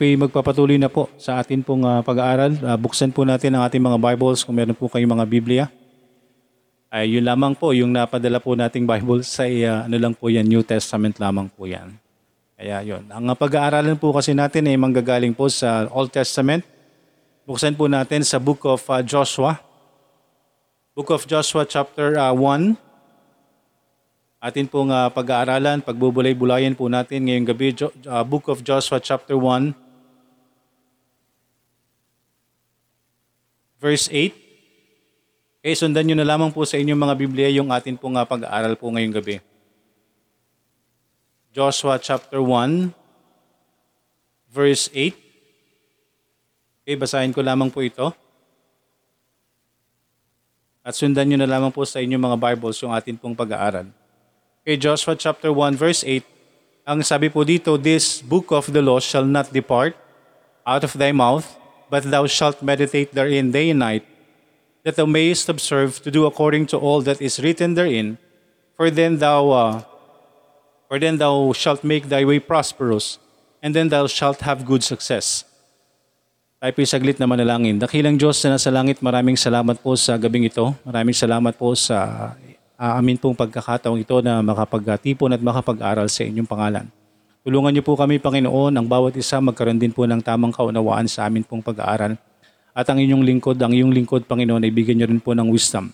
po 0.00 0.08
magpapatuloy 0.08 0.80
na 0.80 0.88
po 0.88 1.12
sa 1.20 1.36
atin 1.44 1.60
pong 1.60 1.84
ah, 1.84 2.00
pag-aaral. 2.00 2.56
Ah, 2.64 2.80
buksan 2.80 3.12
po 3.12 3.28
natin 3.28 3.52
ang 3.52 3.68
ating 3.68 3.84
mga 3.84 4.00
Bibles 4.00 4.40
kung 4.40 4.56
meron 4.56 4.72
po 4.72 4.88
kayong 4.88 5.12
mga 5.12 5.26
Biblia. 5.28 5.64
Ay 6.88 7.12
yun 7.12 7.28
lamang 7.28 7.52
po, 7.52 7.76
yung 7.76 7.92
napadala 7.92 8.40
po 8.40 8.56
nating 8.56 8.88
Bible 8.88 9.20
sa 9.20 9.44
ah, 9.44 9.84
ano 9.84 9.96
lang 10.00 10.16
po 10.16 10.32
yan, 10.32 10.48
New 10.48 10.64
Testament 10.64 11.20
lamang 11.20 11.52
po 11.52 11.68
yan. 11.68 12.00
Kaya 12.56 12.80
yun. 12.80 13.12
Ang 13.12 13.28
pag-aaralan 13.36 14.00
po 14.00 14.16
kasi 14.16 14.32
natin 14.32 14.72
ay 14.72 14.80
manggagaling 14.80 15.36
po 15.36 15.52
sa 15.52 15.84
Old 15.92 16.08
Testament. 16.16 16.64
Buksan 17.44 17.76
po 17.76 17.84
natin 17.84 18.24
sa 18.24 18.40
Book 18.40 18.64
of 18.64 18.80
ah, 18.88 19.04
Joshua. 19.04 19.60
Book 20.96 21.12
of 21.12 21.28
Joshua 21.28 21.68
chapter 21.68 22.16
ah, 22.16 22.32
1. 22.32 22.72
Atin 24.40 24.64
pong 24.64 24.88
ah, 24.88 25.12
pag-aaralan, 25.12 25.84
pagbubulay-bulayan 25.84 26.72
po 26.72 26.88
natin 26.88 27.28
ngayong 27.28 27.48
gabi, 27.52 27.76
Jo- 27.76 27.92
ah, 28.08 28.24
Book 28.24 28.48
of 28.48 28.64
Joshua 28.64 28.96
chapter 28.96 29.36
1, 29.36 29.76
verse 33.80 34.06
8. 34.12 34.36
Okay, 35.60 35.74
sundan 35.76 36.04
nyo 36.06 36.16
na 36.20 36.28
lamang 36.28 36.52
po 36.52 36.62
sa 36.68 36.76
inyong 36.76 37.00
mga 37.00 37.14
Biblia 37.16 37.48
yung 37.52 37.72
atin 37.72 37.96
pong 37.96 38.16
ah, 38.20 38.28
pag-aaral 38.28 38.76
po 38.76 38.92
ngayong 38.92 39.16
gabi. 39.16 39.40
Joshua 41.50 41.98
chapter 41.98 42.38
1, 42.38 42.94
verse 44.52 44.86
8. 44.92 45.12
Okay, 46.86 46.96
basahin 46.96 47.34
ko 47.34 47.42
lamang 47.42 47.68
po 47.72 47.82
ito. 47.84 48.12
At 50.80 50.96
sundan 50.96 51.28
nyo 51.28 51.36
na 51.36 51.48
lamang 51.48 51.68
po 51.68 51.84
sa 51.84 52.00
inyong 52.00 52.24
mga 52.24 52.38
Bibles 52.40 52.80
yung 52.80 52.96
atin 52.96 53.20
pong 53.20 53.36
pag-aaral. 53.36 53.88
Okay, 54.64 54.80
Joshua 54.80 55.12
chapter 55.12 55.52
1 55.52 55.76
verse 55.76 56.00
8. 56.08 56.24
Ang 56.88 57.04
sabi 57.04 57.28
po 57.28 57.44
dito, 57.44 57.76
This 57.76 58.24
book 58.24 58.48
of 58.56 58.72
the 58.72 58.80
law 58.80 58.96
shall 58.96 59.28
not 59.28 59.52
depart 59.52 59.92
out 60.64 60.80
of 60.80 60.96
thy 60.96 61.12
mouth, 61.12 61.44
but 61.90 62.06
thou 62.06 62.24
shalt 62.30 62.62
meditate 62.62 63.12
therein 63.12 63.50
day 63.50 63.74
and 63.74 63.82
night, 63.82 64.06
that 64.86 64.96
thou 64.96 65.04
mayest 65.04 65.50
observe 65.50 65.98
to 66.00 66.10
do 66.10 66.24
according 66.24 66.70
to 66.70 66.78
all 66.78 67.02
that 67.02 67.20
is 67.20 67.42
written 67.42 67.74
therein. 67.74 68.16
For 68.78 68.88
then 68.88 69.18
thou, 69.18 69.50
uh, 69.50 69.74
for 70.88 71.02
then 71.02 71.18
thou 71.18 71.52
shalt 71.52 71.82
make 71.82 72.08
thy 72.08 72.24
way 72.24 72.38
prosperous, 72.38 73.18
and 73.60 73.74
then 73.74 73.90
thou 73.90 74.06
shalt 74.06 74.40
have 74.46 74.64
good 74.64 74.86
success. 74.86 75.44
Tayo 76.60 76.76
po'y 76.76 76.84
saglit 76.84 77.16
na 77.16 77.24
manalangin. 77.24 77.80
Dakilang 77.80 78.20
Diyos 78.20 78.36
na 78.44 78.56
nasa 78.56 78.68
langit, 78.68 79.00
maraming 79.00 79.36
salamat 79.36 79.80
po 79.80 79.96
sa 79.96 80.20
gabing 80.20 80.44
ito. 80.44 80.76
Maraming 80.84 81.16
salamat 81.16 81.56
po 81.56 81.72
sa 81.72 82.36
uh, 82.76 82.92
amin 83.00 83.16
pong 83.16 83.32
pagkakataong 83.32 83.96
ito 83.96 84.20
na 84.20 84.44
makapagtipon 84.44 85.32
at 85.32 85.40
makapag-aral 85.40 86.04
sa 86.08 86.20
inyong 86.20 86.44
pangalan. 86.44 86.86
Tulungan 87.50 87.74
niyo 87.74 87.82
po 87.82 87.98
kami, 87.98 88.22
Panginoon, 88.22 88.78
ang 88.78 88.86
bawat 88.86 89.18
isa 89.18 89.42
magkaroon 89.42 89.74
din 89.74 89.90
po 89.90 90.06
ng 90.06 90.22
tamang 90.22 90.54
kaunawaan 90.54 91.10
sa 91.10 91.26
amin 91.26 91.42
pong 91.42 91.58
pag-aaral. 91.66 92.14
At 92.70 92.86
ang 92.86 93.02
inyong 93.02 93.26
lingkod, 93.26 93.58
ang 93.58 93.74
iyong 93.74 93.90
lingkod, 93.90 94.30
Panginoon, 94.30 94.62
ay 94.62 94.70
bigyan 94.70 95.02
niyo 95.02 95.10
rin 95.10 95.18
po 95.18 95.34
ng 95.34 95.50
wisdom. 95.50 95.90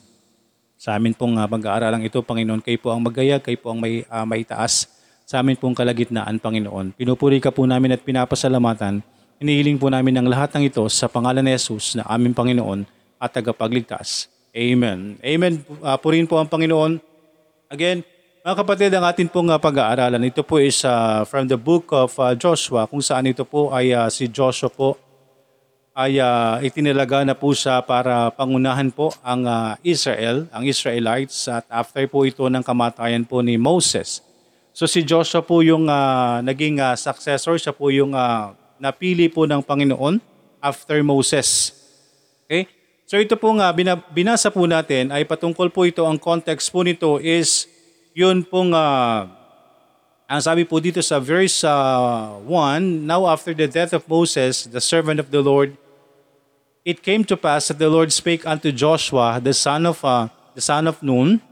Sa 0.76 0.92
amin 0.92 1.16
pong 1.16 1.40
uh, 1.40 1.48
pag-aaralang 1.48 2.04
ito, 2.04 2.20
Panginoon, 2.20 2.60
kayo 2.60 2.76
po 2.76 2.92
ang 2.92 3.00
magayag, 3.00 3.40
kayo 3.40 3.56
po 3.56 3.72
ang 3.72 3.80
may, 3.80 4.04
uh, 4.04 4.28
may 4.28 4.44
taas 4.44 4.84
sa 5.24 5.40
amin 5.40 5.56
pong 5.56 5.72
kalagitnaan, 5.72 6.36
Panginoon. 6.36 6.92
Pinupuri 6.92 7.40
ka 7.40 7.48
po 7.48 7.64
namin 7.64 7.96
at 7.96 8.04
pinapasalamatan 8.04 9.00
Inihiling 9.36 9.76
po 9.76 9.92
namin 9.92 10.16
ang 10.16 10.32
lahat 10.32 10.56
ng 10.56 10.64
ito 10.64 10.80
sa 10.88 11.12
pangalan 11.12 11.44
ni 11.44 11.52
Jesus 11.52 11.92
na 11.92 12.08
aming 12.08 12.32
Panginoon 12.32 12.88
at 13.20 13.36
tagapagligtas. 13.36 14.32
Amen. 14.56 15.20
Amen. 15.20 15.60
Uh, 15.84 15.92
purihin 16.00 16.24
po 16.24 16.40
ang 16.40 16.48
Panginoon. 16.48 16.96
Again, 17.68 18.00
mga 18.46 18.62
kapatid, 18.62 18.94
ang 18.94 19.02
atin 19.02 19.26
pong 19.26 19.50
uh, 19.50 19.58
pag-aaralan, 19.58 20.22
ito 20.22 20.46
po 20.46 20.62
is 20.62 20.86
uh, 20.86 21.26
from 21.26 21.50
the 21.50 21.58
book 21.58 21.90
of 21.90 22.14
uh, 22.14 22.30
Joshua, 22.30 22.86
kung 22.86 23.02
saan 23.02 23.26
ito 23.26 23.42
po 23.42 23.74
ay 23.74 23.90
uh, 23.90 24.06
si 24.06 24.30
Joshua 24.30 24.70
po 24.70 24.94
ay 25.98 26.22
uh, 26.22 26.62
itinalaga 26.62 27.26
na 27.26 27.34
po 27.34 27.50
siya 27.50 27.82
para 27.82 28.30
pangunahan 28.30 28.86
po 28.94 29.10
ang 29.26 29.42
uh, 29.50 29.74
Israel, 29.82 30.46
ang 30.54 30.62
Israelites, 30.62 31.50
at 31.50 31.66
after 31.66 32.06
po 32.06 32.22
ito 32.22 32.46
ng 32.46 32.62
kamatayan 32.62 33.26
po 33.26 33.42
ni 33.42 33.58
Moses. 33.58 34.22
So 34.70 34.86
si 34.86 35.02
Joshua 35.02 35.42
po 35.42 35.66
yung 35.66 35.90
uh, 35.90 36.38
naging 36.38 36.78
uh, 36.78 36.94
successor, 36.94 37.58
siya 37.58 37.74
po 37.74 37.90
yung 37.90 38.14
uh, 38.14 38.54
napili 38.78 39.26
po 39.26 39.42
ng 39.42 39.58
Panginoon 39.58 40.22
after 40.62 41.02
Moses. 41.02 41.74
Okay? 42.46 42.70
So 43.10 43.18
ito 43.18 43.34
po 43.34 43.50
nga, 43.58 43.74
binasa 44.14 44.54
po 44.54 44.70
natin 44.70 45.10
ay 45.10 45.26
patungkol 45.26 45.66
po 45.74 45.82
ito, 45.82 46.06
ang 46.06 46.14
context 46.14 46.70
po 46.70 46.86
nito 46.86 47.18
is 47.18 47.74
yun 48.16 48.40
pong, 48.48 48.72
uh, 48.72 49.28
ang 50.24 50.40
sabi 50.40 50.64
po 50.64 50.80
dito 50.80 51.04
sa 51.04 51.20
verse 51.20 51.60
uh, 51.60 52.40
1, 52.48 53.04
Now 53.04 53.28
after 53.28 53.52
the 53.52 53.68
death 53.68 53.92
of 53.92 54.08
Moses, 54.08 54.64
the 54.64 54.80
servant 54.80 55.20
of 55.20 55.28
the 55.28 55.44
Lord, 55.44 55.76
it 56.80 57.04
came 57.04 57.28
to 57.28 57.36
pass 57.36 57.68
that 57.68 57.76
the 57.76 57.92
Lord 57.92 58.08
spake 58.16 58.48
unto 58.48 58.72
Joshua, 58.72 59.36
the 59.36 59.52
son 59.52 59.84
of, 59.84 60.00
uh, 60.00 60.32
the 60.56 60.64
son 60.64 60.88
of 60.88 61.04
Nun, 61.04 61.44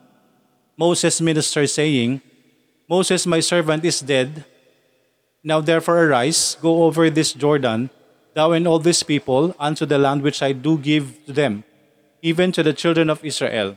Moses' 0.81 1.21
minister, 1.21 1.69
saying, 1.69 2.25
Moses, 2.89 3.29
my 3.29 3.45
servant, 3.45 3.85
is 3.85 4.01
dead, 4.01 4.49
Now 5.45 5.61
therefore 5.61 6.09
arise, 6.09 6.57
go 6.65 6.89
over 6.89 7.13
this 7.13 7.37
Jordan, 7.37 7.93
thou 8.33 8.57
and 8.57 8.65
all 8.65 8.81
these 8.81 9.05
people, 9.05 9.53
unto 9.61 9.85
the 9.85 10.01
land 10.01 10.25
which 10.25 10.41
I 10.41 10.57
do 10.57 10.81
give 10.81 11.21
to 11.29 11.37
them, 11.37 11.69
even 12.25 12.57
to 12.57 12.65
the 12.65 12.73
children 12.73 13.13
of 13.13 13.21
Israel. 13.21 13.77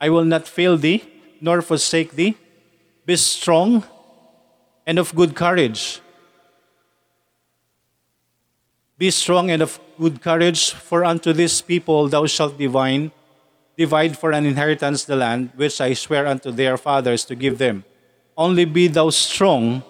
I 0.00 0.10
will 0.10 0.24
not 0.24 0.46
fail 0.46 0.76
thee, 0.76 1.04
nor 1.40 1.62
forsake 1.62 2.12
thee. 2.12 2.36
Be 3.06 3.16
strong 3.16 3.84
and 4.86 4.98
of 4.98 5.14
good 5.14 5.34
courage. 5.34 6.00
Be 8.98 9.10
strong 9.10 9.50
and 9.50 9.62
of 9.62 9.78
good 9.98 10.20
courage, 10.20 10.72
for 10.72 11.04
unto 11.04 11.32
this 11.32 11.62
people 11.62 12.08
thou 12.08 12.26
shalt 12.26 12.58
divine, 12.58 13.12
divide 13.76 14.18
for 14.18 14.32
an 14.32 14.44
inheritance 14.44 15.04
the 15.04 15.14
land 15.14 15.50
which 15.54 15.80
I 15.80 15.94
swear 15.94 16.26
unto 16.26 16.50
their 16.50 16.76
fathers 16.76 17.24
to 17.26 17.34
give 17.34 17.58
them. 17.58 17.84
Only 18.36 18.64
be 18.64 18.88
thou 18.88 19.10
strong 19.10 19.82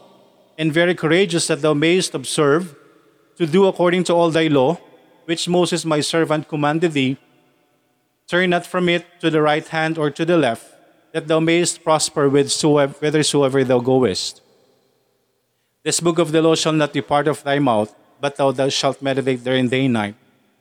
and 0.58 0.72
very 0.72 0.94
courageous 0.94 1.46
that 1.46 1.62
thou 1.62 1.72
mayest 1.72 2.14
observe 2.14 2.74
to 3.36 3.46
do 3.46 3.66
according 3.66 4.04
to 4.04 4.12
all 4.12 4.30
thy 4.30 4.48
law, 4.48 4.78
which 5.24 5.48
Moses 5.48 5.84
my 5.84 6.00
servant 6.00 6.48
commanded 6.48 6.92
thee. 6.92 7.16
Turn 8.28 8.52
not 8.52 8.68
from 8.68 8.92
it 8.92 9.08
to 9.24 9.32
the 9.32 9.40
right 9.40 9.64
hand 9.64 9.96
or 9.96 10.12
to 10.12 10.24
the 10.24 10.36
left, 10.36 10.68
that 11.16 11.26
thou 11.32 11.40
mayest 11.40 11.82
prosper 11.82 12.28
whithersoever 12.28 13.64
thou 13.64 13.80
goest. 13.80 14.44
This 15.82 16.00
book 16.04 16.20
of 16.20 16.32
the 16.32 16.44
law 16.44 16.54
shall 16.54 16.76
not 16.76 16.92
depart 16.92 17.24
of 17.24 17.40
thy 17.42 17.58
mouth, 17.58 17.96
but 18.20 18.36
thou, 18.36 18.52
thou 18.52 18.68
shalt 18.68 19.00
meditate 19.00 19.44
therein 19.44 19.72
day 19.72 19.88
and 19.88 19.94
night, 19.94 20.14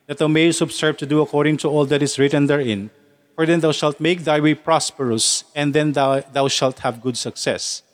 that 0.06 0.16
thou 0.16 0.28
mayest 0.28 0.64
observe 0.64 0.96
to 0.96 1.04
do 1.04 1.20
according 1.20 1.58
to 1.58 1.68
all 1.68 1.84
that 1.84 2.00
is 2.00 2.18
written 2.18 2.48
therein. 2.48 2.88
For 3.36 3.44
then 3.44 3.60
thou 3.60 3.76
shalt 3.76 4.00
make 4.00 4.24
thy 4.24 4.40
way 4.40 4.54
prosperous, 4.54 5.44
and 5.54 5.76
then 5.76 5.92
thou, 5.92 6.24
thou 6.24 6.48
shalt 6.48 6.80
have 6.80 7.04
good 7.04 7.20
success. 7.20 7.84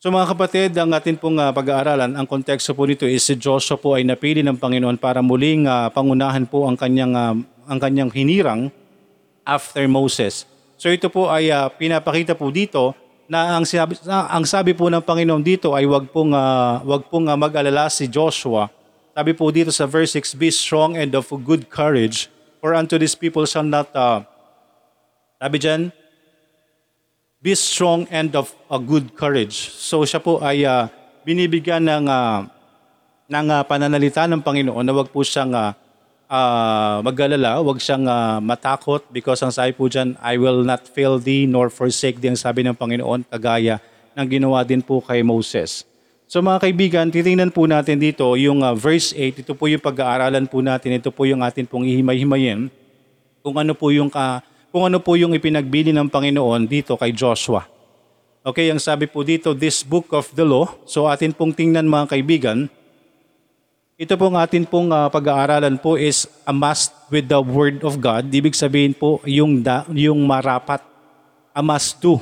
So 0.00 0.08
mga 0.08 0.32
kapatid, 0.32 0.72
ang 0.80 0.94
atin 0.96 1.20
pong 1.20 1.36
uh, 1.36 1.52
pag-aaralan, 1.52 2.16
ang 2.16 2.24
konteksto 2.24 2.72
po 2.72 2.88
nito 2.88 3.04
is 3.04 3.20
si 3.20 3.36
Joshua 3.36 3.76
po 3.76 3.98
ay 3.98 4.06
napili 4.06 4.40
ng 4.40 4.56
Panginoon 4.56 4.96
para 4.96 5.20
muling 5.20 5.68
uh, 5.68 5.92
pangunahan 5.92 6.48
po 6.48 6.64
ang 6.64 6.72
kanyang, 6.72 7.12
uh, 7.12 7.36
ang 7.70 7.78
kanyang 7.78 8.10
hinirang 8.10 8.74
after 9.46 9.86
Moses. 9.86 10.42
So 10.74 10.90
ito 10.90 11.06
po 11.06 11.30
ay 11.30 11.54
uh, 11.54 11.70
pinapakita 11.70 12.34
po 12.34 12.50
dito 12.50 12.98
na 13.30 13.54
ang 13.54 13.62
sabi, 13.62 13.94
ang 14.10 14.42
sabi 14.42 14.74
po 14.74 14.90
ng 14.90 14.98
Panginoon 14.98 15.38
dito 15.38 15.70
ay 15.78 15.86
wag 15.86 16.10
pong, 16.10 16.34
uh, 16.34 16.82
wag 16.82 17.06
pong 17.06 17.30
uh, 17.30 17.38
mag-alala 17.38 17.86
si 17.86 18.10
Joshua. 18.10 18.66
Sabi 19.14 19.38
po 19.38 19.46
dito 19.54 19.70
sa 19.70 19.86
verse 19.86 20.18
6, 20.18 20.34
Be 20.34 20.50
strong 20.50 20.98
and 20.98 21.14
of 21.14 21.30
good 21.46 21.70
courage, 21.70 22.26
for 22.58 22.74
unto 22.74 22.98
these 22.98 23.14
people 23.14 23.46
shall 23.46 23.62
not, 23.62 23.86
uh, 23.94 24.26
sabi 25.38 25.62
dyan, 25.62 25.94
be 27.38 27.54
strong 27.54 28.04
and 28.10 28.34
of 28.34 28.52
a 28.66 28.82
good 28.82 29.14
courage. 29.14 29.72
So 29.72 30.02
siya 30.02 30.18
po 30.18 30.42
ay 30.42 30.66
uh, 30.66 30.90
binibigyan 31.22 31.86
ng 31.86 32.04
uh, 32.10 32.50
ng 33.30 33.46
uh, 33.46 33.62
pananalita 33.62 34.26
ng 34.26 34.42
Panginoon 34.42 34.82
na 34.82 34.92
wag 34.92 35.08
po 35.08 35.22
siyang 35.22 35.54
uh, 35.54 35.70
uh, 36.30 37.02
mag-alala, 37.02 37.58
wag 37.60 37.82
siyang 37.82 38.06
uh, 38.06 38.38
matakot 38.38 39.02
because 39.10 39.42
ang 39.42 39.50
sabi 39.50 39.74
po 39.74 39.90
dyan, 39.90 40.14
I 40.22 40.38
will 40.38 40.62
not 40.62 40.86
fail 40.86 41.18
thee 41.18 41.50
nor 41.50 41.68
forsake 41.68 42.22
thee 42.22 42.30
ang 42.30 42.38
sabi 42.38 42.62
ng 42.62 42.78
Panginoon 42.78 43.26
kagaya 43.26 43.82
ng 44.14 44.26
ginawa 44.30 44.62
din 44.62 44.80
po 44.80 45.02
kay 45.02 45.26
Moses. 45.26 45.82
So 46.30 46.38
mga 46.38 46.62
kaibigan, 46.62 47.06
titingnan 47.10 47.50
po 47.50 47.66
natin 47.66 47.98
dito 47.98 48.38
yung 48.38 48.62
uh, 48.62 48.70
verse 48.70 49.10
8. 49.12 49.42
Ito 49.42 49.58
po 49.58 49.66
yung 49.66 49.82
pag-aaralan 49.82 50.46
po 50.46 50.62
natin. 50.62 50.94
Ito 50.94 51.10
po 51.10 51.26
yung 51.26 51.42
atin 51.42 51.66
pong 51.66 51.90
ihimay-himayin 51.90 52.70
kung 53.42 53.56
ano 53.58 53.74
po 53.74 53.90
yung 53.90 54.06
ka, 54.06 54.46
kung 54.70 54.86
ano 54.86 55.02
po 55.02 55.18
yung 55.18 55.34
ipinagbili 55.34 55.90
ng 55.90 56.06
Panginoon 56.06 56.70
dito 56.70 56.94
kay 56.94 57.10
Joshua. 57.10 57.66
Okay, 58.40 58.72
ang 58.72 58.80
sabi 58.80 59.04
po 59.04 59.20
dito, 59.20 59.52
this 59.52 59.84
book 59.84 60.14
of 60.14 60.30
the 60.32 60.46
law. 60.46 60.70
So 60.86 61.10
atin 61.10 61.34
pong 61.34 61.52
tingnan 61.52 61.90
mga 61.90 62.14
kaibigan, 62.14 62.70
ito 64.00 64.16
pong 64.16 64.32
atin 64.40 64.64
pong 64.64 64.88
uh, 64.88 65.12
pag-aaralan 65.12 65.76
po 65.76 66.00
is 66.00 66.24
a 66.48 66.56
must 66.56 66.88
with 67.12 67.28
the 67.28 67.36
word 67.36 67.84
of 67.84 68.00
God. 68.00 68.32
Ibig 68.32 68.56
sabihin 68.56 68.96
po 68.96 69.20
yung 69.28 69.60
da, 69.60 69.84
yung 69.92 70.24
marapat 70.24 70.80
a 71.52 71.60
must 71.60 72.00
do 72.00 72.16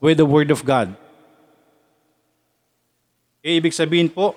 with 0.00 0.16
the 0.16 0.24
word 0.24 0.48
of 0.48 0.64
God. 0.64 0.96
Okay, 3.44 3.60
ibig 3.60 3.76
sabihin 3.76 4.08
po, 4.08 4.32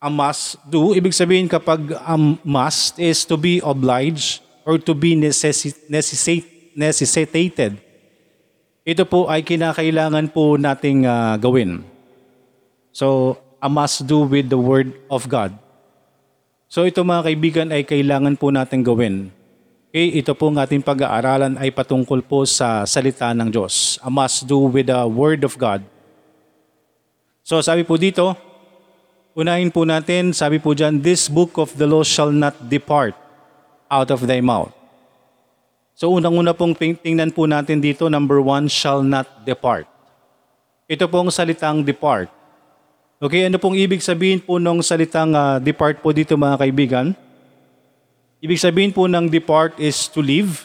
a 0.00 0.08
must 0.08 0.56
do, 0.64 0.96
ibig 0.96 1.12
sabihin 1.12 1.52
kapag 1.52 1.92
a 2.00 2.16
must 2.40 2.96
is 2.96 3.28
to 3.28 3.36
be 3.36 3.60
obliged 3.60 4.40
or 4.64 4.80
to 4.80 4.96
be 4.96 5.12
necessi- 5.12 5.76
necessi- 5.92 6.72
necessitated. 6.72 7.76
Ito 8.88 9.04
po 9.04 9.28
ay 9.28 9.44
kinakailangan 9.44 10.32
po 10.32 10.56
nating 10.56 11.04
uh, 11.04 11.36
gawin. 11.36 11.84
So, 12.96 13.36
a 13.60 13.68
must 13.68 14.08
do 14.08 14.24
with 14.24 14.48
the 14.48 14.58
word 14.58 14.96
of 15.12 15.28
God. 15.28 15.52
So 16.66 16.88
ito 16.88 17.04
mga 17.04 17.28
kaibigan 17.28 17.68
ay 17.70 17.84
kailangan 17.84 18.40
po 18.40 18.48
natin 18.48 18.80
gawin. 18.80 19.28
Okay, 19.90 20.22
ito 20.22 20.32
po 20.38 20.48
ng 20.48 20.56
ating 20.56 20.86
pag-aaralan 20.86 21.58
ay 21.58 21.74
patungkol 21.74 22.22
po 22.22 22.46
sa 22.46 22.86
salita 22.86 23.34
ng 23.34 23.50
Diyos. 23.50 23.98
A 24.00 24.08
must 24.08 24.46
do 24.46 24.70
with 24.70 24.86
the 24.86 25.02
word 25.04 25.42
of 25.42 25.58
God. 25.58 25.82
So 27.42 27.58
sabi 27.58 27.82
po 27.82 27.98
dito, 27.98 28.38
unahin 29.34 29.74
po 29.74 29.82
natin, 29.82 30.30
sabi 30.30 30.62
po 30.62 30.78
dyan, 30.78 31.02
this 31.02 31.26
book 31.26 31.58
of 31.58 31.74
the 31.74 31.90
law 31.90 32.06
shall 32.06 32.30
not 32.30 32.54
depart 32.70 33.18
out 33.90 34.14
of 34.14 34.22
thy 34.30 34.38
mouth. 34.38 34.70
So 35.98 36.14
unang-una 36.14 36.54
pong 36.54 36.72
tingnan 36.78 37.34
po 37.34 37.50
natin 37.50 37.82
dito, 37.82 38.06
number 38.06 38.38
one, 38.38 38.70
shall 38.70 39.02
not 39.02 39.26
depart. 39.42 39.90
Ito 40.86 41.10
pong 41.10 41.34
salitang 41.34 41.82
depart. 41.82 42.30
Okay, 43.20 43.44
ano 43.44 43.60
pong 43.60 43.76
ibig 43.76 44.00
sabihin 44.00 44.40
po 44.40 44.56
ng 44.56 44.80
salitang 44.80 45.36
uh, 45.36 45.60
depart 45.60 46.00
po 46.00 46.08
dito 46.08 46.40
mga 46.40 46.56
kaibigan? 46.56 47.12
Ibig 48.40 48.56
sabihin 48.56 48.96
po 48.96 49.04
ng 49.04 49.28
depart 49.28 49.76
is 49.76 50.08
to 50.08 50.24
leave, 50.24 50.64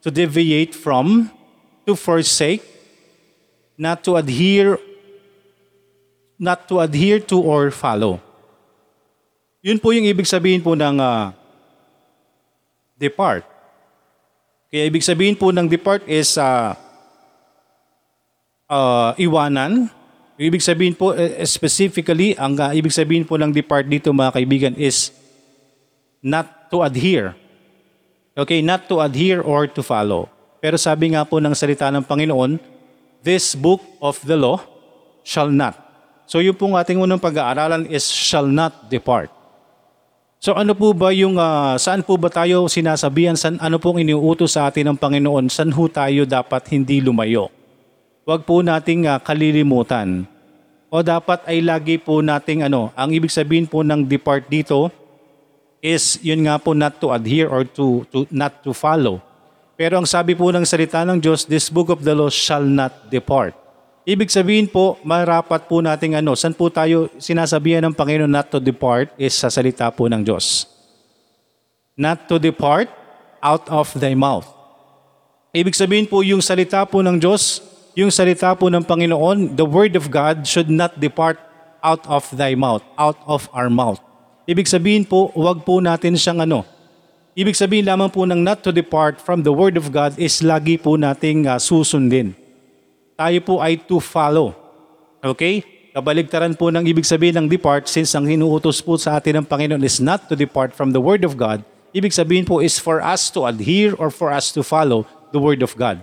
to 0.00 0.08
deviate 0.08 0.72
from, 0.72 1.28
to 1.84 1.92
forsake, 1.92 2.64
not 3.76 4.00
to 4.00 4.16
adhere 4.16 4.80
not 6.40 6.66
to 6.66 6.80
adhere 6.80 7.20
to 7.22 7.38
or 7.38 7.70
follow. 7.70 8.18
Yun 9.60 9.78
po 9.78 9.92
yung 9.92 10.08
ibig 10.08 10.26
sabihin 10.26 10.64
po 10.64 10.74
ng 10.74 10.98
uh, 10.98 11.36
depart. 12.98 13.46
Kaya 14.72 14.88
ibig 14.88 15.04
sabihin 15.04 15.38
po 15.38 15.54
ng 15.54 15.68
depart 15.68 16.02
is 16.10 16.36
uh, 16.36 16.74
uh, 18.72 19.14
iwanan. 19.16 19.88
Ibig 20.34 20.62
sabihin 20.62 20.94
po 20.98 21.14
uh, 21.14 21.42
specifically, 21.46 22.34
ang 22.34 22.58
uh, 22.58 22.74
ibig 22.74 22.90
sabihin 22.90 23.22
po 23.22 23.38
ng 23.38 23.54
depart 23.54 23.86
dito 23.86 24.10
mga 24.10 24.34
kaibigan 24.34 24.74
is 24.74 25.14
not 26.18 26.70
to 26.70 26.82
adhere. 26.82 27.38
Okay, 28.34 28.58
not 28.58 28.90
to 28.90 28.98
adhere 28.98 29.40
or 29.40 29.70
to 29.70 29.80
follow. 29.84 30.26
Pero 30.58 30.74
sabi 30.74 31.14
nga 31.14 31.22
po 31.22 31.38
ng 31.38 31.54
salita 31.54 31.86
ng 31.94 32.02
Panginoon, 32.02 32.58
this 33.22 33.54
book 33.54 33.78
of 34.02 34.18
the 34.26 34.34
law 34.34 34.58
shall 35.22 35.48
not 35.48 35.84
So 36.24 36.40
yung 36.40 36.56
pong 36.56 36.76
ating 36.76 36.96
unang 36.96 37.20
pag-aaralan 37.20 37.84
is 37.92 38.08
shall 38.08 38.48
not 38.48 38.88
depart. 38.88 39.28
So 40.40 40.56
ano 40.56 40.76
po 40.76 40.92
ba 40.92 41.12
yung, 41.12 41.40
uh, 41.40 41.76
saan 41.80 42.04
po 42.04 42.20
ba 42.20 42.28
tayo 42.28 42.68
sinasabihan, 42.68 43.36
saan, 43.36 43.56
ano 43.60 43.80
pong 43.80 44.04
iniuutos 44.04 44.56
sa 44.56 44.68
atin 44.68 44.92
ng 44.92 44.98
Panginoon, 45.00 45.48
saan 45.48 45.72
ho 45.72 45.84
tayo 45.88 46.28
dapat 46.28 46.68
hindi 46.72 47.00
lumayo? 47.00 47.48
Huwag 48.24 48.48
po 48.48 48.64
nating 48.64 49.04
uh, 49.04 49.20
kalilimutan. 49.20 50.24
O 50.88 51.04
dapat 51.04 51.44
ay 51.44 51.60
lagi 51.60 52.00
po 52.00 52.24
nating 52.24 52.64
ano, 52.64 52.88
ang 52.96 53.12
ibig 53.12 53.28
sabihin 53.28 53.68
po 53.68 53.84
ng 53.84 54.00
depart 54.08 54.48
dito 54.48 54.88
is 55.84 56.16
yun 56.24 56.48
nga 56.48 56.56
po 56.56 56.72
not 56.72 56.96
to 56.96 57.12
adhere 57.12 57.52
or 57.52 57.68
to, 57.68 58.08
to 58.08 58.24
not 58.32 58.64
to 58.64 58.72
follow. 58.72 59.20
Pero 59.76 60.00
ang 60.00 60.08
sabi 60.08 60.32
po 60.32 60.48
ng 60.48 60.64
salita 60.64 61.04
ng 61.04 61.20
Diyos, 61.20 61.44
this 61.44 61.68
book 61.68 61.92
of 61.92 62.00
the 62.00 62.16
law 62.16 62.32
shall 62.32 62.64
not 62.64 63.12
depart. 63.12 63.52
Ibig 64.08 64.32
sabihin 64.32 64.72
po, 64.72 64.96
marapat 65.04 65.68
po 65.68 65.84
nating 65.84 66.16
ano, 66.16 66.32
saan 66.32 66.56
po 66.56 66.72
tayo 66.72 67.12
sinasabihan 67.20 67.84
ng 67.84 67.92
Panginoon 67.92 68.32
not 68.32 68.48
to 68.48 68.56
depart 68.56 69.12
is 69.20 69.36
sa 69.36 69.52
salita 69.52 69.92
po 69.92 70.08
ng 70.08 70.24
Diyos. 70.24 70.64
Not 71.92 72.24
to 72.32 72.40
depart 72.40 72.88
out 73.44 73.68
of 73.68 73.92
thy 74.00 74.16
mouth. 74.16 74.48
Ibig 75.52 75.76
sabihin 75.76 76.08
po 76.08 76.24
yung 76.24 76.40
salita 76.40 76.80
po 76.88 77.04
ng 77.04 77.20
Diyos, 77.20 77.73
yung 77.94 78.10
salita 78.10 78.50
po 78.58 78.70
ng 78.70 78.82
Panginoon, 78.82 79.54
the 79.54 79.66
word 79.66 79.94
of 79.94 80.10
God 80.10 80.46
should 80.46 80.70
not 80.70 80.98
depart 80.98 81.38
out 81.82 82.02
of 82.10 82.26
thy 82.34 82.58
mouth, 82.58 82.82
out 82.98 83.18
of 83.26 83.46
our 83.54 83.70
mouth. 83.70 84.02
Ibig 84.44 84.68
sabihin 84.68 85.06
po, 85.06 85.32
wag 85.32 85.62
po 85.62 85.80
natin 85.80 86.18
siyang 86.18 86.44
ano. 86.44 86.66
Ibig 87.34 87.58
sabihin 87.58 87.86
lamang 87.86 88.10
po 88.12 88.26
ng 88.28 88.38
not 88.38 88.62
to 88.62 88.70
depart 88.70 89.18
from 89.18 89.42
the 89.42 89.54
word 89.54 89.74
of 89.74 89.90
God 89.90 90.14
is 90.20 90.38
lagi 90.44 90.78
po 90.78 90.94
nating 90.94 91.50
uh, 91.50 91.58
susundin 91.58 92.36
tayo 93.14 93.38
po 93.42 93.54
ay 93.62 93.78
to 93.78 94.02
follow. 94.02 94.54
Okay? 95.22 95.62
Kabaligtaran 95.94 96.58
po 96.58 96.74
ng 96.74 96.82
ibig 96.90 97.06
sabihin 97.06 97.38
ng 97.38 97.46
depart 97.46 97.86
since 97.86 98.10
ang 98.18 98.26
hinuutos 98.26 98.82
po 98.82 98.98
sa 98.98 99.14
atin 99.14 99.40
ng 99.40 99.46
Panginoon 99.46 99.82
is 99.86 100.02
not 100.02 100.26
to 100.26 100.34
depart 100.34 100.74
from 100.74 100.90
the 100.90 100.98
Word 100.98 101.22
of 101.22 101.38
God. 101.38 101.62
Ibig 101.94 102.10
sabihin 102.10 102.42
po 102.42 102.58
is 102.58 102.82
for 102.82 102.98
us 102.98 103.30
to 103.30 103.46
adhere 103.46 103.94
or 103.94 104.10
for 104.10 104.34
us 104.34 104.50
to 104.50 104.66
follow 104.66 105.06
the 105.30 105.38
Word 105.38 105.62
of 105.62 105.78
God. 105.78 106.02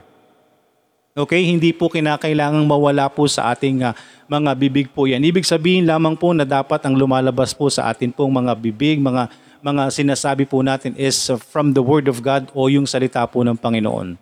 Okay, 1.11 1.43
hindi 1.43 1.75
po 1.75 1.91
kinakailangang 1.91 2.63
mawala 2.63 3.11
po 3.11 3.27
sa 3.27 3.51
ating 3.51 3.83
uh, 3.83 3.91
mga 4.31 4.55
bibig 4.55 4.87
po 4.95 5.03
yan. 5.03 5.19
Ibig 5.19 5.43
sabihin 5.43 5.83
lamang 5.83 6.15
po 6.15 6.31
na 6.31 6.47
dapat 6.47 6.79
ang 6.87 6.95
lumalabas 6.95 7.51
po 7.51 7.67
sa 7.67 7.91
atin 7.91 8.15
pong 8.15 8.31
mga 8.31 8.55
bibig, 8.55 8.95
mga 8.95 9.27
mga 9.59 9.91
sinasabi 9.91 10.47
po 10.47 10.63
natin 10.63 10.95
is 10.95 11.27
uh, 11.27 11.35
from 11.35 11.75
the 11.75 11.83
word 11.83 12.07
of 12.07 12.23
God 12.23 12.47
o 12.55 12.71
yung 12.71 12.87
salita 12.87 13.27
po 13.27 13.43
ng 13.43 13.59
Panginoon. 13.59 14.15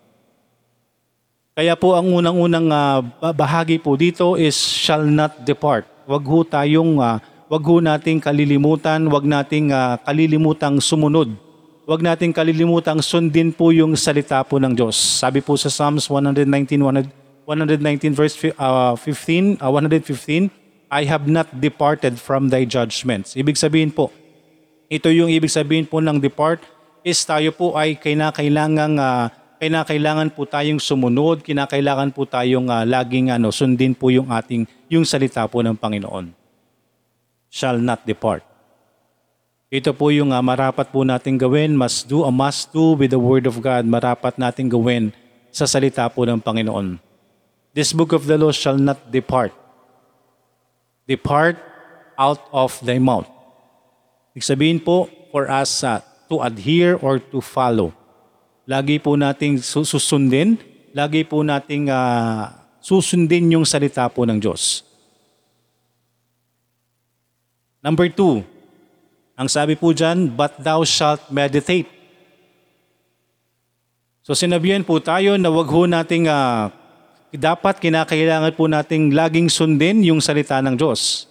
Kaya 1.54 1.78
po 1.78 1.94
ang 1.94 2.10
unang-unang 2.10 2.66
uh, 2.66 3.06
bahagi 3.38 3.78
po 3.78 3.94
dito 3.94 4.34
is 4.34 4.58
shall 4.58 5.06
not 5.06 5.46
depart. 5.46 5.86
Wag 6.10 6.26
ho 6.26 6.42
tayong 6.42 6.98
uh, 6.98 7.22
wag 7.46 7.62
ho 7.70 7.78
nating 7.78 8.18
kalilimutan, 8.18 9.06
wag 9.06 9.22
nating 9.22 9.70
uh, 9.70 9.94
kalilimutang 10.02 10.82
sumunod. 10.82 11.38
Wag 11.88 12.04
nating 12.04 12.36
kalilimutang 12.36 13.00
sundin 13.00 13.56
po 13.56 13.72
yung 13.72 13.96
salita 13.96 14.44
po 14.44 14.60
ng 14.60 14.76
Diyos. 14.76 15.00
Sabi 15.00 15.40
po 15.40 15.56
sa 15.56 15.72
Psalms 15.72 16.12
119 16.12 16.44
119 16.76 18.12
verse 18.12 18.36
uh, 18.60 18.92
15 18.92 19.56
uh, 19.56 19.72
115 19.72 20.52
I 20.92 21.02
have 21.08 21.24
not 21.24 21.48
departed 21.56 22.20
from 22.20 22.52
thy 22.52 22.68
judgments. 22.68 23.32
Ibig 23.32 23.56
sabihin 23.56 23.94
po, 23.94 24.12
ito 24.92 25.08
yung 25.08 25.32
ibig 25.32 25.48
sabihin 25.48 25.88
po 25.88 26.02
ng 26.04 26.20
depart 26.20 26.60
is 27.00 27.22
tayo 27.24 27.48
po 27.54 27.78
ay 27.78 27.96
kinakailangang 27.96 29.00
uh, 29.00 29.32
kailangan 29.60 30.28
po 30.34 30.44
tayong 30.44 30.82
sumunod, 30.82 31.46
kinakailangan 31.46 32.12
po 32.12 32.28
tayong 32.28 32.68
uh, 32.68 32.84
laging 32.84 33.32
ano, 33.32 33.48
sundin 33.54 33.96
po 33.96 34.12
yung 34.12 34.28
ating 34.28 34.68
yung 34.92 35.08
salita 35.08 35.46
po 35.48 35.64
ng 35.64 35.78
Panginoon. 35.78 36.34
Shall 37.48 37.80
not 37.80 38.04
depart. 38.04 38.49
Ito 39.70 39.94
po 39.94 40.10
yung 40.10 40.34
uh, 40.34 40.42
marapat 40.42 40.90
po 40.90 41.06
nating 41.06 41.38
gawin, 41.38 41.78
must 41.78 42.10
do, 42.10 42.26
a 42.26 42.32
must 42.34 42.74
do 42.74 42.98
with 42.98 43.14
the 43.14 43.22
word 43.22 43.46
of 43.46 43.62
God, 43.62 43.86
marapat 43.86 44.34
nating 44.34 44.66
gawin 44.66 45.14
sa 45.54 45.64
salita 45.64 46.10
po 46.10 46.26
ng 46.26 46.42
Panginoon. 46.42 46.98
This 47.70 47.94
book 47.94 48.10
of 48.10 48.26
the 48.26 48.34
law 48.34 48.50
shall 48.50 48.74
not 48.74 49.14
depart. 49.14 49.54
Depart 51.06 51.54
out 52.18 52.42
of 52.50 52.74
thy 52.82 52.98
mouth. 52.98 53.30
Ibig 54.34 54.42
sabihin 54.42 54.82
po, 54.82 55.06
for 55.30 55.46
us 55.46 55.86
uh, 55.86 56.02
to 56.26 56.42
adhere 56.42 56.98
or 56.98 57.22
to 57.22 57.38
follow 57.38 57.94
Lagi 58.70 59.02
po 59.02 59.18
nating 59.18 59.58
susundin, 59.58 60.54
lagi 60.94 61.26
po 61.26 61.42
nating 61.42 61.90
uh, 61.90 62.54
susundin 62.78 63.50
yung 63.50 63.66
salita 63.66 64.06
po 64.06 64.22
ng 64.22 64.38
Diyos. 64.38 64.86
Number 67.82 68.06
two, 68.06 68.46
ang 69.40 69.48
sabi 69.48 69.72
po 69.72 69.96
dyan, 69.96 70.28
but 70.28 70.52
thou 70.60 70.84
shalt 70.84 71.32
meditate. 71.32 71.88
So 74.20 74.36
sinabihan 74.36 74.84
po 74.84 75.00
tayo 75.00 75.40
na 75.40 75.48
wag 75.48 75.64
ho 75.72 75.88
nating 75.88 76.28
uh, 76.28 76.68
dapat 77.32 77.80
kinakailangan 77.80 78.52
po 78.52 78.68
nating 78.68 79.16
laging 79.16 79.48
sundin 79.48 80.04
yung 80.04 80.20
salita 80.20 80.60
ng 80.60 80.76
Diyos. 80.76 81.24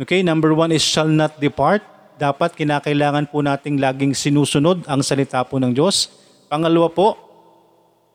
Okay, 0.00 0.24
number 0.24 0.56
one 0.56 0.72
is 0.72 0.80
shall 0.80 1.10
not 1.10 1.36
depart. 1.36 1.84
Dapat 2.16 2.56
kinakailangan 2.56 3.28
po 3.28 3.44
nating 3.44 3.76
laging 3.76 4.16
sinusunod 4.16 4.88
ang 4.88 5.04
salita 5.04 5.44
po 5.44 5.60
ng 5.60 5.76
Diyos. 5.76 6.08
Pangalawa 6.48 6.88
po, 6.88 7.08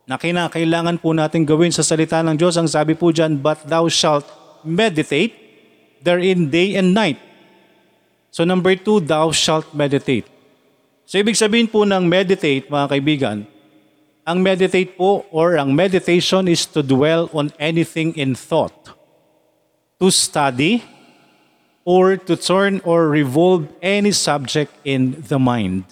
na 0.10 0.18
kinakailangan 0.18 1.00
po 1.00 1.14
natin 1.14 1.46
gawin 1.46 1.72
sa 1.72 1.86
salita 1.86 2.20
ng 2.26 2.36
Diyos, 2.36 2.60
ang 2.60 2.68
sabi 2.68 2.98
po 2.98 3.14
dyan, 3.14 3.40
but 3.40 3.62
thou 3.64 3.88
shalt 3.88 4.26
meditate. 4.66 5.44
therein 6.04 6.52
day 6.52 6.76
and 6.76 6.92
night. 6.92 7.18
So 8.34 8.42
number 8.42 8.74
two, 8.74 8.98
thou 8.98 9.30
shalt 9.30 9.78
meditate. 9.78 10.26
So 11.06 11.22
ibig 11.22 11.38
sabihin 11.38 11.70
po 11.70 11.86
ng 11.86 12.02
meditate, 12.02 12.66
mga 12.66 12.90
kaibigan, 12.90 13.46
ang 14.26 14.42
meditate 14.42 14.98
po 14.98 15.22
or 15.30 15.54
ang 15.62 15.70
meditation 15.70 16.50
is 16.50 16.66
to 16.66 16.82
dwell 16.82 17.30
on 17.30 17.54
anything 17.62 18.10
in 18.18 18.34
thought, 18.34 18.74
to 20.02 20.10
study, 20.10 20.82
or 21.86 22.18
to 22.18 22.34
turn 22.34 22.82
or 22.82 23.06
revolve 23.06 23.70
any 23.86 24.10
subject 24.10 24.74
in 24.82 25.14
the 25.30 25.38
mind. 25.38 25.86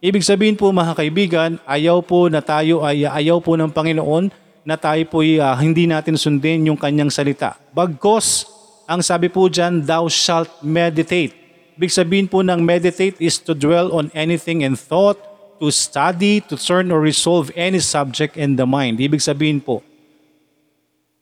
Ibig 0.00 0.24
sabihin 0.24 0.56
po 0.56 0.72
mga 0.72 0.96
kaibigan, 0.96 1.50
ayaw 1.68 2.00
po 2.00 2.32
na 2.32 2.40
tayo 2.40 2.80
ay 2.88 3.04
ayaw 3.04 3.44
po 3.44 3.52
ng 3.52 3.68
Panginoon 3.68 4.32
na 4.64 4.80
tayo 4.80 5.02
po 5.12 5.20
uh, 5.20 5.54
hindi 5.60 5.84
natin 5.84 6.16
sundin 6.16 6.72
yung 6.72 6.80
kanyang 6.80 7.12
salita. 7.12 7.60
Bagkos, 7.76 8.48
ang 8.88 9.04
sabi 9.04 9.28
po 9.28 9.50
dyan, 9.50 9.84
thou 9.84 10.08
shalt 10.08 10.48
meditate. 10.64 11.41
Ibig 11.82 11.98
sabihin 11.98 12.30
po 12.30 12.46
ng 12.46 12.62
meditate 12.62 13.18
is 13.18 13.42
to 13.42 13.58
dwell 13.58 13.90
on 13.90 14.06
anything 14.14 14.62
in 14.62 14.78
thought, 14.78 15.18
to 15.58 15.66
study, 15.74 16.38
to 16.46 16.54
turn 16.54 16.94
or 16.94 17.02
resolve 17.02 17.50
any 17.58 17.82
subject 17.82 18.38
in 18.38 18.54
the 18.54 18.62
mind. 18.62 19.02
Ibig 19.02 19.18
sabihin 19.18 19.58
po, 19.58 19.82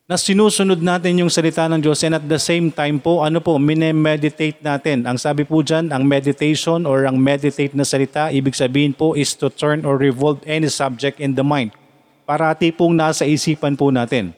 na 0.05 0.21
sinusunod 0.21 0.77
natin 0.77 1.17
yung 1.17 1.33
salita 1.33 1.65
ng 1.65 1.81
Diyos 1.81 2.05
and 2.05 2.13
at 2.13 2.29
the 2.29 2.37
same 2.37 2.69
time 2.69 3.01
po, 3.01 3.25
ano 3.25 3.41
po, 3.41 3.57
minemeditate 3.57 4.61
natin. 4.61 5.01
Ang 5.09 5.17
sabi 5.17 5.49
po 5.49 5.65
dyan, 5.65 5.89
ang 5.89 6.05
meditation 6.05 6.85
or 6.85 7.09
ang 7.09 7.17
meditate 7.17 7.73
na 7.73 7.81
salita, 7.81 8.29
ibig 8.29 8.53
sabihin 8.53 8.93
po 8.93 9.17
is 9.17 9.33
to 9.33 9.49
turn 9.49 9.81
or 9.81 9.97
revolve 9.97 10.45
any 10.45 10.69
subject 10.69 11.17
in 11.17 11.33
the 11.33 11.41
mind. 11.41 11.73
Parati 12.29 12.69
pong 12.69 12.93
nasa 12.93 13.25
isipan 13.25 13.73
po 13.73 13.89
natin. 13.89 14.29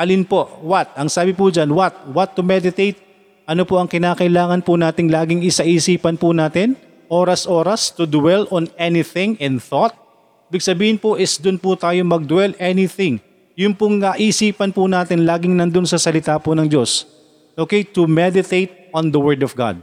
Alin 0.00 0.24
po? 0.24 0.48
What? 0.64 0.96
Ang 0.96 1.12
sabi 1.12 1.36
po 1.36 1.52
dyan, 1.52 1.76
what? 1.76 1.92
What 2.08 2.32
to 2.32 2.40
meditate? 2.40 3.07
Ano 3.48 3.64
po 3.64 3.80
ang 3.80 3.88
kinakailangan 3.88 4.60
po 4.60 4.76
nating 4.76 5.08
laging 5.08 5.40
isa-isipan 5.40 6.20
po 6.20 6.36
natin? 6.36 6.76
oras-oras 7.08 7.90
to 7.90 8.04
dwell 8.04 8.44
on 8.52 8.68
anything 8.76 9.34
in 9.40 9.56
thought. 9.58 9.96
Ibig 10.48 10.64
sabihin 10.64 10.96
po 11.00 11.16
is 11.16 11.36
dun 11.40 11.60
po 11.60 11.76
tayo 11.76 12.00
mag-dwell 12.04 12.56
anything. 12.60 13.20
Yung 13.58 13.74
pong 13.74 14.00
isipan 14.16 14.70
po 14.70 14.86
natin 14.86 15.26
laging 15.26 15.58
nandun 15.58 15.84
sa 15.84 15.98
salita 15.98 16.38
po 16.38 16.54
ng 16.54 16.68
Diyos. 16.70 17.04
Okay, 17.58 17.82
to 17.82 18.06
meditate 18.06 18.88
on 18.94 19.10
the 19.10 19.18
Word 19.18 19.42
of 19.42 19.52
God. 19.58 19.82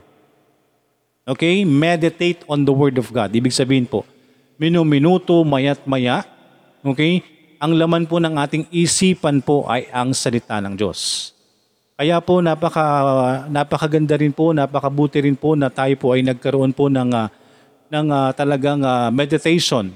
Okay, 1.28 1.68
meditate 1.68 2.46
on 2.48 2.64
the 2.64 2.72
Word 2.72 2.96
of 2.96 3.12
God. 3.12 3.36
Ibig 3.36 3.52
sabihin 3.52 3.84
po, 3.84 4.08
minuminuto, 4.56 5.44
mayat 5.44 5.84
maya, 5.84 6.24
okay, 6.86 7.20
ang 7.60 7.76
laman 7.76 8.08
po 8.08 8.22
ng 8.22 8.32
ating 8.40 8.72
isipan 8.72 9.44
po 9.44 9.68
ay 9.68 9.92
ang 9.92 10.16
salita 10.16 10.56
ng 10.64 10.80
Diyos. 10.80 11.35
Kaya 11.96 12.20
po 12.20 12.44
napaka 12.44 12.84
napakaganda 13.48 14.20
rin 14.20 14.36
po, 14.36 14.52
napakabuti 14.52 15.24
rin 15.24 15.40
po 15.40 15.56
na 15.56 15.72
tayo 15.72 15.96
po 15.96 16.12
ay 16.12 16.28
nagkaroon 16.28 16.76
po 16.76 16.92
ng 16.92 17.08
uh, 17.08 17.32
ng 17.88 18.08
uh, 18.12 18.36
talagang 18.36 18.84
uh, 18.84 19.08
meditation 19.16 19.96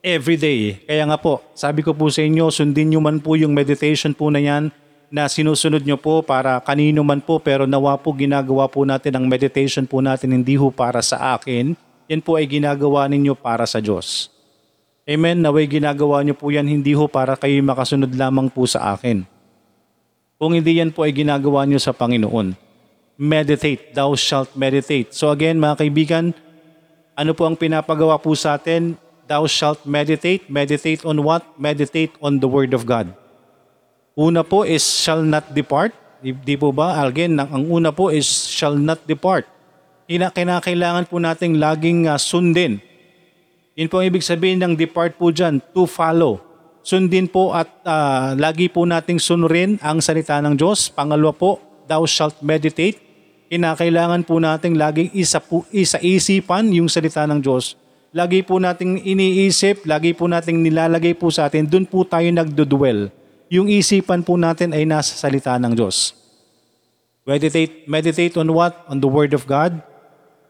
every 0.00 0.40
day. 0.40 0.80
Kaya 0.88 1.04
nga 1.04 1.20
po, 1.20 1.44
sabi 1.52 1.84
ko 1.84 1.92
po 1.92 2.08
sa 2.08 2.24
inyo, 2.24 2.48
sundin 2.48 2.88
niyo 2.88 3.04
man 3.04 3.20
po 3.20 3.36
yung 3.36 3.52
meditation 3.52 4.16
po 4.16 4.32
na 4.32 4.40
yan 4.40 4.72
na 5.12 5.28
sinusunod 5.28 5.84
niyo 5.84 6.00
po 6.00 6.24
para 6.24 6.56
kanino 6.64 7.04
man 7.04 7.20
po 7.20 7.36
pero 7.36 7.68
nawa 7.68 8.00
po 8.00 8.16
ginagawa 8.16 8.64
po 8.64 8.88
natin 8.88 9.12
ang 9.20 9.28
meditation 9.28 9.84
po 9.84 10.00
natin 10.00 10.32
hindi 10.32 10.56
ho 10.56 10.72
para 10.72 11.04
sa 11.04 11.36
akin. 11.36 11.76
Yan 12.08 12.24
po 12.24 12.40
ay 12.40 12.48
ginagawa 12.48 13.04
ninyo 13.12 13.36
para 13.36 13.68
sa 13.68 13.76
Diyos. 13.76 14.32
Amen. 15.04 15.44
Naway 15.44 15.68
ginagawa 15.68 16.24
niyo 16.24 16.32
po 16.32 16.48
yan 16.48 16.64
hindi 16.64 16.96
ho 16.96 17.04
para 17.12 17.36
kayo 17.36 17.60
makasunod 17.60 18.08
lamang 18.16 18.48
po 18.48 18.64
sa 18.64 18.96
akin 18.96 19.33
kung 20.44 20.52
hindi 20.52 20.76
yan 20.76 20.92
po 20.92 21.08
ay 21.08 21.16
ginagawa 21.16 21.64
nyo 21.64 21.80
sa 21.80 21.96
Panginoon. 21.96 22.52
Meditate, 23.16 23.96
thou 23.96 24.12
shalt 24.12 24.52
meditate. 24.52 25.16
So 25.16 25.32
again 25.32 25.56
mga 25.56 25.80
kaibigan, 25.80 26.36
ano 27.16 27.32
po 27.32 27.48
ang 27.48 27.56
pinapagawa 27.56 28.20
po 28.20 28.36
sa 28.36 28.60
atin? 28.60 29.00
Thou 29.24 29.48
shalt 29.48 29.88
meditate. 29.88 30.44
Meditate 30.52 31.00
on 31.08 31.24
what? 31.24 31.48
Meditate 31.56 32.12
on 32.20 32.44
the 32.44 32.48
Word 32.52 32.76
of 32.76 32.84
God. 32.84 33.16
Una 34.12 34.44
po 34.44 34.68
is 34.68 34.84
shall 34.84 35.24
not 35.24 35.48
depart. 35.56 35.96
Di 36.20 36.60
po 36.60 36.76
ba? 36.76 36.92
Again, 37.00 37.40
ang 37.40 37.64
una 37.64 37.88
po 37.88 38.12
is 38.12 38.28
shall 38.28 38.76
not 38.76 39.00
depart. 39.08 39.48
Kinakailangan 40.12 41.08
po 41.08 41.24
nating 41.24 41.56
laging 41.56 42.04
uh, 42.04 42.20
sundin. 42.20 42.84
Yun 43.80 43.88
po 43.88 44.04
ang 44.04 44.12
ibig 44.12 44.20
sabihin 44.20 44.60
ng 44.60 44.76
depart 44.76 45.16
po 45.16 45.32
dyan, 45.32 45.64
to 45.72 45.88
follow 45.88 46.44
sundin 46.84 47.26
po 47.26 47.56
at 47.56 47.66
uh, 47.88 48.36
lagi 48.36 48.68
po 48.68 48.84
nating 48.84 49.16
sunurin 49.16 49.80
ang 49.80 50.04
salita 50.04 50.38
ng 50.44 50.54
Diyos. 50.54 50.92
Pangalawa 50.92 51.32
po, 51.32 51.50
thou 51.88 52.04
shalt 52.04 52.36
meditate. 52.44 53.00
Kinakailangan 53.48 54.28
po 54.28 54.36
nating 54.36 54.76
laging 54.76 55.10
isa, 55.16 55.40
po, 55.40 55.64
isa 55.72 55.96
isipan 56.04 56.68
yung 56.76 56.92
salita 56.92 57.24
ng 57.24 57.40
Diyos. 57.40 57.80
Lagi 58.14 58.46
po 58.46 58.62
nating 58.62 59.02
iniisip, 59.02 59.88
lagi 59.88 60.14
po 60.14 60.30
nating 60.30 60.62
nilalagay 60.62 61.18
po 61.18 61.34
sa 61.34 61.50
atin, 61.50 61.66
dun 61.66 61.88
po 61.88 62.06
tayo 62.06 62.28
nagdudwell. 62.30 63.10
Yung 63.50 63.66
isipan 63.66 64.22
po 64.22 64.38
natin 64.38 64.70
ay 64.70 64.86
nasa 64.86 65.16
salita 65.18 65.56
ng 65.58 65.74
Diyos. 65.74 66.14
Meditate, 67.24 67.88
meditate 67.88 68.36
on 68.36 68.52
what? 68.52 68.84
On 68.86 69.00
the 69.00 69.08
Word 69.08 69.32
of 69.32 69.48
God. 69.48 69.80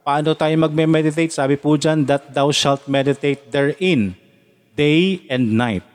Paano 0.05 0.35
tayo 0.37 0.53
magme-meditate? 0.61 1.33
Sabi 1.33 1.57
po 1.57 1.79
dyan, 1.79 2.05
that 2.05 2.35
thou 2.37 2.53
shalt 2.53 2.85
meditate 2.85 3.49
therein, 3.49 4.19
day 4.76 5.25
and 5.33 5.57
night 5.57 5.94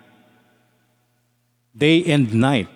day 1.80 2.04
and 2.12 2.36
night. 2.36 2.68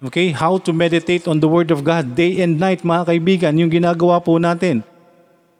Okay, 0.00 0.34
how 0.34 0.58
to 0.58 0.74
meditate 0.74 1.30
on 1.30 1.38
the 1.38 1.46
Word 1.46 1.70
of 1.70 1.86
God 1.86 2.18
day 2.18 2.42
and 2.42 2.58
night 2.58 2.82
mga 2.82 3.06
kaibigan, 3.06 3.52
yung 3.54 3.70
ginagawa 3.70 4.18
po 4.18 4.42
natin. 4.42 4.82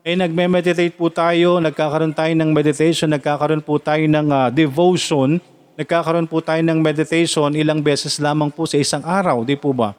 Eh 0.00 0.16
nagme-meditate 0.16 0.96
po 0.96 1.12
tayo, 1.12 1.60
nagkakaroon 1.60 2.16
tayo 2.16 2.32
ng 2.32 2.50
meditation, 2.50 3.12
nagkakaroon 3.12 3.60
po 3.60 3.76
tayo 3.76 4.00
ng 4.00 4.32
uh, 4.32 4.48
devotion, 4.48 5.36
nagkakaroon 5.76 6.24
po 6.24 6.40
tayo 6.40 6.64
ng 6.64 6.80
meditation 6.80 7.52
ilang 7.52 7.84
beses 7.84 8.16
lamang 8.16 8.48
po 8.48 8.64
sa 8.64 8.80
isang 8.80 9.04
araw, 9.04 9.44
di 9.44 9.60
po 9.60 9.76
ba? 9.76 9.92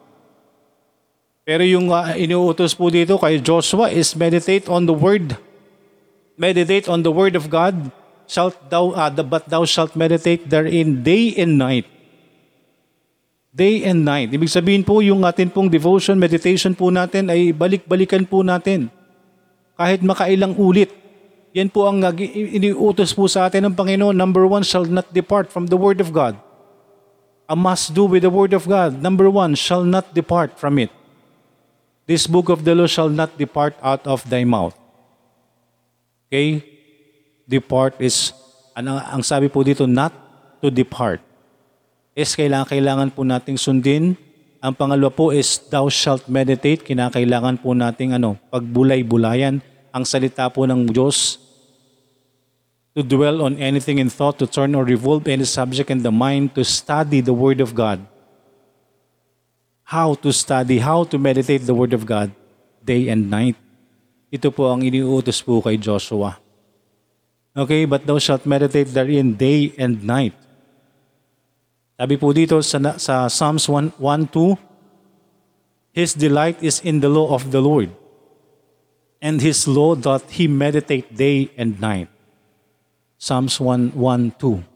Pero 1.46 1.62
yung 1.62 1.94
uh, 1.94 2.10
inuutos 2.18 2.74
po 2.74 2.90
dito 2.90 3.14
kay 3.22 3.38
Joshua 3.38 3.94
is 3.94 4.10
meditate 4.18 4.66
on 4.66 4.90
the 4.90 4.94
Word. 4.94 5.38
Meditate 6.34 6.90
on 6.90 7.06
the 7.06 7.14
Word 7.14 7.38
of 7.38 7.46
God. 7.46 7.94
Shalt 8.26 8.58
thou, 8.74 8.90
uh, 8.90 9.10
but 9.22 9.46
thou 9.46 9.62
shalt 9.62 9.94
meditate 9.94 10.50
therein 10.50 11.06
day 11.06 11.30
and 11.38 11.62
night 11.62 11.91
day 13.52 13.84
and 13.84 14.00
night. 14.02 14.32
Ibig 14.32 14.48
sabihin 14.48 14.82
po, 14.82 15.04
yung 15.04 15.22
atin 15.28 15.52
pong 15.52 15.68
devotion, 15.68 16.16
meditation 16.16 16.72
po 16.72 16.88
natin 16.88 17.28
ay 17.28 17.52
balik-balikan 17.52 18.24
po 18.24 18.40
natin. 18.40 18.88
Kahit 19.76 20.00
makailang 20.00 20.56
ulit. 20.56 20.88
Yan 21.52 21.68
po 21.68 21.84
ang 21.84 22.00
iniutos 22.16 23.12
po 23.12 23.28
sa 23.28 23.44
atin 23.44 23.68
ng 23.68 23.76
Panginoon. 23.76 24.16
Number 24.16 24.48
one, 24.48 24.64
shall 24.64 24.88
not 24.88 25.12
depart 25.12 25.52
from 25.52 25.68
the 25.68 25.76
Word 25.76 26.00
of 26.00 26.08
God. 26.08 26.40
A 27.44 27.52
must 27.52 27.92
do 27.92 28.08
with 28.08 28.24
the 28.24 28.32
Word 28.32 28.56
of 28.56 28.64
God. 28.64 28.96
Number 29.04 29.28
one, 29.28 29.52
shall 29.52 29.84
not 29.84 30.16
depart 30.16 30.56
from 30.56 30.80
it. 30.80 30.88
This 32.08 32.24
book 32.24 32.48
of 32.48 32.64
the 32.64 32.72
law 32.72 32.88
shall 32.88 33.12
not 33.12 33.36
depart 33.36 33.76
out 33.84 34.08
of 34.08 34.24
thy 34.24 34.48
mouth. 34.48 34.72
Okay? 36.32 36.64
Depart 37.44 38.00
is, 38.00 38.32
ang, 38.72 38.88
ang 38.88 39.20
sabi 39.20 39.52
po 39.52 39.60
dito, 39.60 39.84
not 39.84 40.16
to 40.64 40.72
depart 40.72 41.20
is 42.12 42.36
kailangan, 42.36 42.68
kailangan 42.68 43.08
po 43.12 43.24
nating 43.24 43.56
sundin. 43.56 44.16
Ang 44.62 44.74
pangalawa 44.78 45.10
po 45.10 45.34
is 45.34 45.58
thou 45.72 45.88
shalt 45.88 46.28
meditate. 46.30 46.84
Kinakailangan 46.84 47.58
po 47.58 47.74
nating 47.74 48.14
ano, 48.14 48.38
pagbulay-bulayan 48.52 49.58
ang 49.90 50.04
salita 50.06 50.46
po 50.52 50.68
ng 50.68 50.86
Diyos. 50.92 51.40
To 52.92 53.00
dwell 53.00 53.40
on 53.40 53.56
anything 53.56 53.96
in 53.96 54.12
thought, 54.12 54.36
to 54.36 54.46
turn 54.46 54.76
or 54.76 54.84
revolve 54.84 55.24
any 55.24 55.48
subject 55.48 55.88
in 55.88 56.04
the 56.04 56.12
mind, 56.12 56.52
to 56.54 56.62
study 56.62 57.24
the 57.24 57.32
Word 57.32 57.64
of 57.64 57.72
God. 57.72 58.04
How 59.88 60.12
to 60.20 60.28
study, 60.28 60.76
how 60.78 61.08
to 61.08 61.16
meditate 61.16 61.64
the 61.64 61.72
Word 61.72 61.96
of 61.96 62.04
God 62.04 62.28
day 62.84 63.08
and 63.08 63.32
night. 63.32 63.56
Ito 64.28 64.52
po 64.52 64.68
ang 64.68 64.84
iniutos 64.84 65.40
po 65.40 65.64
kay 65.64 65.80
Joshua. 65.80 66.36
Okay, 67.52 67.84
but 67.88 68.04
thou 68.04 68.20
shalt 68.20 68.44
meditate 68.44 68.92
therein 68.92 69.36
day 69.36 69.72
and 69.80 70.04
night 70.04 70.36
sabi 71.96 72.14
po 72.16 72.32
dito 72.32 72.58
sa, 72.64 72.78
sa 72.96 73.28
Psalms 73.28 73.68
1, 73.68 73.96
2, 74.00 74.56
His 75.92 76.16
delight 76.16 76.56
is 76.64 76.80
in 76.80 77.04
the 77.04 77.12
law 77.12 77.36
of 77.36 77.52
the 77.52 77.60
Lord, 77.60 77.92
and 79.20 79.44
His 79.44 79.68
law 79.68 79.92
doth 79.92 80.24
He 80.34 80.48
meditate 80.48 81.12
day 81.12 81.52
and 81.60 81.76
night. 81.76 82.08
Psalms 83.20 83.60
1, 83.60 83.94
1 83.94 84.34
2. 84.40 84.72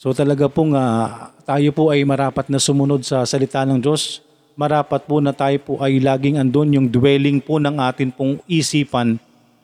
So 0.00 0.16
talaga 0.16 0.48
pong 0.48 0.72
uh, 0.72 1.28
tayo 1.44 1.70
po 1.76 1.92
ay 1.92 2.02
marapat 2.08 2.48
na 2.48 2.56
sumunod 2.56 3.04
sa 3.04 3.22
salita 3.28 3.62
ng 3.68 3.78
Diyos. 3.78 4.24
Marapat 4.56 5.04
po 5.04 5.20
na 5.20 5.36
tayo 5.36 5.60
po 5.60 5.76
ay 5.78 6.00
laging 6.00 6.40
andun 6.40 6.72
yung 6.72 6.88
dwelling 6.88 7.38
po 7.38 7.60
ng 7.60 7.76
atin 7.78 8.08
pong 8.08 8.40
isipan 8.48 9.20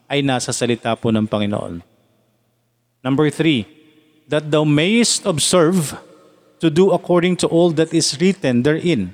ay 0.06 0.21
nasa 0.23 0.52
salita 0.52 0.92
po 0.95 1.09
ng 1.09 1.25
Panginoon. 1.25 1.80
Number 3.00 3.33
three, 3.33 3.64
that 4.28 4.47
thou 4.52 4.62
mayest 4.62 5.25
observe 5.25 5.97
to 6.60 6.70
do 6.70 6.92
according 6.92 7.36
to 7.42 7.46
all 7.46 7.70
that 7.76 7.92
is 7.92 8.16
written 8.20 8.62
therein. 8.62 9.12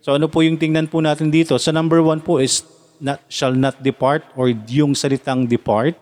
So 0.00 0.14
ano 0.14 0.30
po 0.30 0.40
yung 0.40 0.58
tingnan 0.58 0.86
po 0.86 1.02
natin 1.02 1.34
dito? 1.34 1.58
Sa 1.58 1.74
number 1.74 1.98
one 1.98 2.22
po 2.22 2.38
is 2.38 2.62
not, 3.02 3.20
shall 3.26 3.54
not 3.54 3.82
depart 3.82 4.22
or 4.38 4.54
yung 4.70 4.94
salitang 4.94 5.50
depart. 5.50 5.98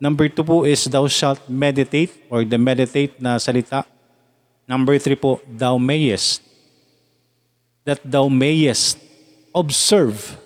Number 0.00 0.32
two 0.32 0.44
po 0.44 0.64
is 0.64 0.88
thou 0.88 1.04
shalt 1.06 1.44
meditate 1.44 2.08
or 2.32 2.48
the 2.48 2.56
meditate 2.56 3.20
na 3.20 3.36
salita. 3.36 3.84
Number 4.64 4.96
three 4.96 5.18
po, 5.18 5.42
thou 5.44 5.76
mayest. 5.76 6.40
That 7.84 8.00
thou 8.06 8.30
mayest 8.30 8.96
observe. 9.52 10.38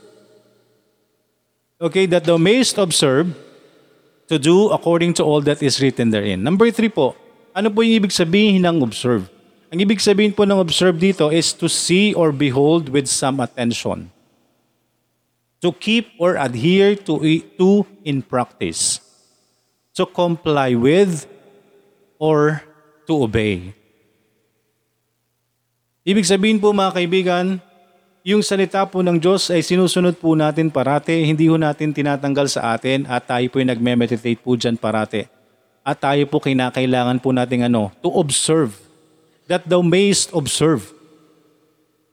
Okay, 1.79 2.07
that 2.07 2.25
thou 2.25 2.41
mayest 2.41 2.81
observe 2.81 3.37
to 4.27 4.41
do 4.41 4.73
according 4.73 5.13
to 5.21 5.23
all 5.23 5.45
that 5.45 5.63
is 5.63 5.77
written 5.79 6.09
therein. 6.09 6.43
Number 6.43 6.73
three 6.73 6.89
po, 6.89 7.15
ano 7.53 7.69
po 7.69 7.85
yung 7.85 8.01
ibig 8.01 8.17
sabihin 8.17 8.65
ng 8.65 8.81
observe? 8.83 9.29
Ang 9.75 9.83
ibig 9.83 9.99
sabihin 9.99 10.31
po 10.31 10.47
ng 10.47 10.63
observe 10.63 10.95
dito 10.95 11.35
is 11.35 11.51
to 11.51 11.67
see 11.67 12.15
or 12.15 12.31
behold 12.31 12.87
with 12.95 13.11
some 13.11 13.43
attention. 13.43 14.07
To 15.67 15.75
keep 15.75 16.15
or 16.15 16.39
adhere 16.39 16.95
to, 17.11 17.19
to 17.59 17.83
in 18.07 18.23
practice. 18.23 19.03
To 19.99 20.07
comply 20.07 20.79
with 20.79 21.27
or 22.23 22.63
to 23.11 23.27
obey. 23.27 23.75
Ibig 26.07 26.23
sabihin 26.23 26.63
po 26.63 26.71
mga 26.71 26.95
kaibigan, 26.95 27.59
yung 28.23 28.47
salita 28.47 28.87
po 28.87 29.03
ng 29.03 29.19
Diyos 29.19 29.51
ay 29.51 29.67
sinusunod 29.67 30.15
po 30.23 30.39
natin 30.39 30.71
parate, 30.71 31.19
hindi 31.19 31.51
ho 31.51 31.59
natin 31.59 31.91
tinatanggal 31.91 32.47
sa 32.47 32.79
atin 32.79 33.11
at 33.11 33.27
tayo 33.27 33.51
po 33.51 33.59
ay 33.59 33.75
nagme-meditate 33.75 34.39
po 34.39 34.55
dyan 34.55 34.79
parate. 34.79 35.27
At 35.83 35.99
tayo 35.99 36.23
po 36.31 36.39
kinakailangan 36.39 37.19
po 37.19 37.35
natin 37.35 37.67
ano, 37.67 37.91
to 37.99 38.15
observe. 38.15 38.84
That 39.47 39.69
thou 39.69 39.85
mayest 39.85 40.33
observe. 40.33 40.93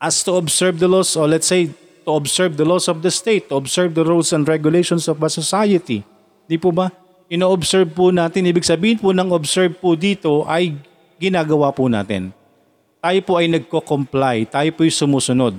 As 0.01 0.19
to 0.27 0.35
observe 0.35 0.81
the 0.81 0.89
laws, 0.89 1.15
or 1.15 1.29
let's 1.29 1.47
say, 1.47 1.71
to 2.03 2.11
observe 2.17 2.57
the 2.57 2.65
laws 2.65 2.89
of 2.89 3.05
the 3.05 3.13
state, 3.13 3.47
to 3.49 3.55
observe 3.55 3.93
the 3.93 4.03
rules 4.03 4.33
and 4.33 4.43
regulations 4.47 5.07
of 5.07 5.21
a 5.21 5.29
society. 5.29 6.03
Di 6.49 6.57
po 6.57 6.73
ba? 6.73 6.91
Ino-observe 7.31 7.87
po 7.93 8.11
natin, 8.11 8.49
ibig 8.49 8.67
sabihin 8.67 8.99
po 8.99 9.15
ng 9.15 9.31
observe 9.31 9.71
po 9.71 9.95
dito 9.95 10.43
ay 10.49 10.75
ginagawa 11.21 11.71
po 11.71 11.87
natin. 11.87 12.35
Tayo 12.99 13.19
po 13.23 13.39
ay 13.39 13.47
nagko-comply, 13.47 14.49
tayo 14.51 14.69
po 14.75 14.83
ay 14.83 14.91
sumusunod 14.91 15.55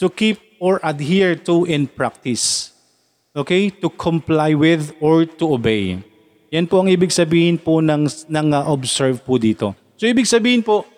to 0.00 0.08
keep 0.08 0.40
or 0.56 0.80
adhere 0.80 1.36
to 1.36 1.68
in 1.68 1.84
practice. 1.84 2.72
Okay? 3.36 3.68
To 3.84 3.92
comply 3.92 4.56
with 4.56 4.96
or 4.98 5.28
to 5.28 5.44
obey. 5.52 6.00
Yan 6.50 6.66
po 6.66 6.82
ang 6.82 6.88
ibig 6.88 7.12
sabihin 7.12 7.60
po 7.60 7.78
ng, 7.78 8.08
ng 8.08 8.48
uh, 8.50 8.64
observe 8.72 9.20
po 9.22 9.36
dito. 9.36 9.76
So 10.00 10.08
ibig 10.08 10.24
sabihin 10.24 10.64
po, 10.64 10.88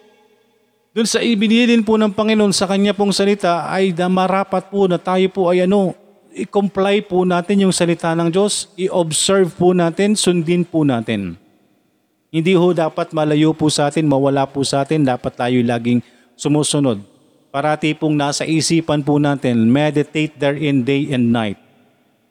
dun 0.94 1.10
sa 1.10 1.18
ibinilin 1.18 1.82
po 1.82 1.98
ng 1.98 2.14
Panginoon 2.14 2.54
sa 2.54 2.70
kanya 2.70 2.94
pong 2.94 3.10
salita 3.10 3.66
ay 3.66 3.90
na 3.90 4.06
marapat 4.06 4.70
po 4.70 4.86
na 4.86 4.94
tayo 4.94 5.26
po 5.34 5.50
ay 5.50 5.66
ano, 5.66 5.98
i-comply 6.30 7.02
po 7.02 7.26
natin 7.26 7.66
yung 7.66 7.74
salita 7.74 8.14
ng 8.14 8.30
Diyos, 8.30 8.70
i-observe 8.78 9.50
po 9.50 9.74
natin, 9.74 10.14
sundin 10.14 10.62
po 10.62 10.86
natin. 10.86 11.34
Hindi 12.30 12.54
ho 12.54 12.70
dapat 12.70 13.10
malayo 13.10 13.50
po 13.50 13.66
sa 13.74 13.90
atin, 13.90 14.06
mawala 14.06 14.46
po 14.46 14.62
sa 14.62 14.86
atin, 14.86 15.02
dapat 15.02 15.34
tayo 15.34 15.58
laging 15.58 15.98
sumusunod 16.38 17.12
parati 17.52 17.92
pong 17.92 18.16
nasa 18.16 18.48
isipan 18.48 19.04
po 19.04 19.20
natin, 19.20 19.68
meditate 19.68 20.32
therein 20.40 20.80
day 20.80 21.12
and 21.12 21.28
night. 21.28 21.60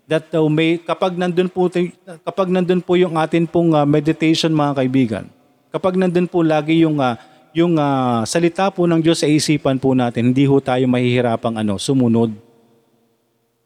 That 0.10 0.34
uh, 0.34 0.50
may, 0.50 0.82
kapag 0.82 1.14
nandun 1.14 1.48
po, 1.48 1.70
kapag 2.26 2.50
nandun 2.50 2.82
po 2.82 2.98
yung 2.98 3.16
atin 3.22 3.46
pong 3.46 3.78
uh, 3.78 3.86
meditation 3.86 4.50
mga 4.50 4.82
kaibigan, 4.82 5.26
kapag 5.72 5.98
nandun 5.98 6.28
po 6.28 6.44
lagi 6.46 6.84
yung, 6.84 7.00
uh, 7.00 7.18
yung 7.56 7.80
uh, 7.80 8.22
salita 8.28 8.70
po 8.70 8.86
ng 8.86 9.00
Diyos 9.02 9.24
sa 9.24 9.28
isipan 9.28 9.80
po 9.80 9.96
natin, 9.96 10.36
hindi 10.36 10.46
ho 10.46 10.60
tayo 10.60 10.84
mahihirapang 10.86 11.58
ano, 11.58 11.80
sumunod. 11.80 12.36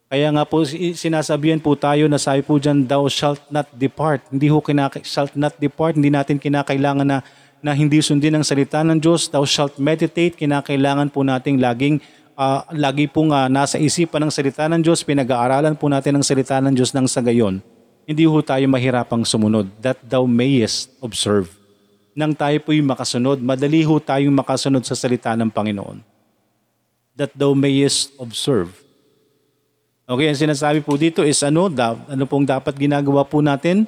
Kaya 0.06 0.30
nga 0.32 0.46
po 0.46 0.62
sinasabihan 0.70 1.58
po 1.60 1.74
tayo 1.74 2.06
na 2.06 2.22
sabi 2.22 2.46
po 2.46 2.62
dyan, 2.62 2.86
thou 2.86 3.10
shalt 3.10 3.42
not 3.50 3.66
depart. 3.74 4.22
Hindi 4.30 4.48
ho 4.48 4.62
kinaka- 4.62 5.04
shalt 5.04 5.34
not 5.34 5.58
depart, 5.58 5.98
hindi 5.98 6.14
natin 6.14 6.38
kinakailangan 6.38 7.04
na 7.10 7.20
na 7.66 7.74
hindi 7.74 7.98
sundin 7.98 8.38
ang 8.38 8.46
salita 8.46 8.86
ng 8.86 9.02
Diyos, 9.02 9.26
thou 9.34 9.42
shalt 9.42 9.82
meditate, 9.82 10.38
kinakailangan 10.38 11.10
po 11.10 11.26
nating 11.26 11.58
laging 11.58 11.98
uh, 12.38 12.62
lagi 12.76 13.10
pong 13.10 13.34
uh, 13.34 13.50
nasa 13.50 13.82
isipan 13.82 14.30
ng 14.30 14.32
salita 14.32 14.70
ng 14.70 14.86
Diyos, 14.86 15.02
pinag-aaralan 15.02 15.74
po 15.74 15.90
natin 15.90 16.14
ang 16.14 16.22
salita 16.22 16.62
ng 16.62 16.78
Diyos 16.78 16.94
ng 16.94 17.10
sa 17.10 17.26
gayon, 17.26 17.66
hindi 18.06 18.22
ho 18.28 18.38
tayo 18.46 18.62
mahirapang 18.70 19.26
sumunod, 19.26 19.66
that 19.82 19.98
thou 20.06 20.30
mayest 20.30 20.94
observe. 21.02 21.55
Nang 22.16 22.32
tayo 22.32 22.56
po'y 22.64 22.80
makasunod, 22.80 23.44
madali 23.44 23.84
ho 23.84 24.00
tayong 24.00 24.32
makasunod 24.32 24.88
sa 24.88 24.96
salita 24.96 25.36
ng 25.36 25.52
Panginoon. 25.52 26.00
That 27.20 27.36
thou 27.36 27.52
mayest 27.52 28.16
observe. 28.16 28.72
Okay, 30.08 30.32
ang 30.32 30.40
sinasabi 30.40 30.80
po 30.80 30.96
dito 30.96 31.28
is 31.28 31.44
ano, 31.44 31.68
da, 31.68 32.00
ano 32.08 32.24
pong 32.24 32.48
dapat 32.48 32.72
ginagawa 32.80 33.28
po 33.28 33.44
natin? 33.44 33.84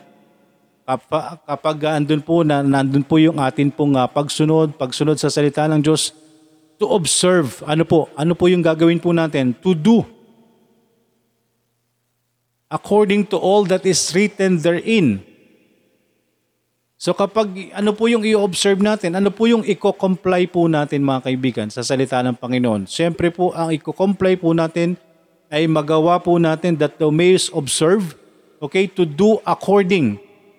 kapag, 0.88 1.44
kapag 1.44 1.78
andun 2.00 2.24
po 2.24 2.48
na 2.48 2.64
nandun 2.64 3.04
po 3.04 3.20
yung 3.20 3.44
atin 3.44 3.68
pong 3.68 4.00
uh, 4.00 4.08
pagsunod, 4.08 4.80
pagsunod 4.80 5.20
sa 5.20 5.28
salita 5.28 5.68
ng 5.68 5.84
Diyos, 5.84 6.16
to 6.80 6.88
observe, 6.88 7.60
ano 7.68 7.84
po, 7.84 8.08
ano 8.16 8.32
po 8.32 8.48
yung 8.48 8.64
gagawin 8.64 9.04
po 9.04 9.12
natin? 9.12 9.52
To 9.60 9.76
do. 9.76 10.08
According 12.72 13.28
to 13.32 13.36
all 13.36 13.68
that 13.68 13.84
is 13.84 14.00
written 14.16 14.64
therein. 14.64 15.24
So 16.98 17.14
kapag 17.14 17.72
ano 17.78 17.94
po 17.94 18.10
yung 18.10 18.26
i-observe 18.26 18.82
natin, 18.82 19.14
ano 19.14 19.30
po 19.30 19.46
yung 19.46 19.62
i-comply 19.62 20.50
po 20.50 20.66
natin 20.66 21.06
mga 21.06 21.30
kaibigan 21.30 21.68
sa 21.70 21.86
salita 21.86 22.18
ng 22.26 22.34
Panginoon. 22.34 22.90
Siyempre 22.90 23.30
po 23.30 23.54
ang 23.54 23.70
i-comply 23.70 24.34
po 24.34 24.58
natin 24.58 24.98
ay 25.54 25.70
magawa 25.70 26.18
po 26.18 26.42
natin 26.42 26.74
that 26.82 26.98
thou 26.98 27.14
mayest 27.14 27.54
observe, 27.54 28.18
okay, 28.60 28.90
to 28.90 29.06
do 29.06 29.38
according 29.46 30.18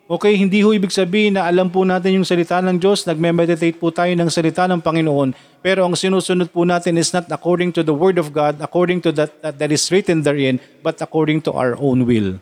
Okay, 0.09 0.41
hindi 0.41 0.65
ho 0.65 0.73
ibig 0.73 0.89
sabihin 0.89 1.37
na 1.37 1.45
alam 1.45 1.69
po 1.69 1.85
natin 1.85 2.17
yung 2.17 2.25
salita 2.25 2.65
ng 2.65 2.81
Diyos, 2.81 3.05
nagme-meditate 3.05 3.77
po 3.77 3.93
tayo 3.93 4.09
ng 4.17 4.33
salita 4.33 4.65
ng 4.65 4.81
Panginoon, 4.81 5.37
pero 5.61 5.85
ang 5.85 5.93
sinusunod 5.93 6.49
po 6.49 6.65
natin 6.65 6.97
is 6.97 7.13
not 7.13 7.29
according 7.29 7.77
to 7.77 7.85
the 7.85 7.93
Word 7.93 8.17
of 8.17 8.33
God, 8.33 8.57
according 8.65 9.05
to 9.05 9.13
that, 9.13 9.37
that, 9.45 9.61
that 9.61 9.69
is 9.69 9.85
written 9.93 10.25
therein, 10.25 10.65
but 10.81 10.97
according 11.05 11.45
to 11.45 11.53
our 11.53 11.77
own 11.77 12.09
will. 12.09 12.41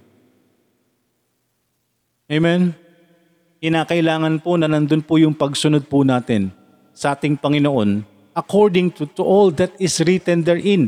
Amen? 2.30 2.78
Kinakailangan 3.66 4.46
po 4.46 4.54
na 4.54 4.70
nandun 4.70 5.02
po 5.02 5.18
yung 5.18 5.34
pagsunod 5.34 5.90
po 5.90 6.06
natin 6.06 6.54
sa 6.94 7.18
ating 7.18 7.34
Panginoon 7.34 8.06
according 8.30 8.94
to, 8.94 9.10
to 9.10 9.26
all 9.26 9.50
that 9.50 9.74
is 9.82 9.98
written 10.06 10.46
therein. 10.46 10.86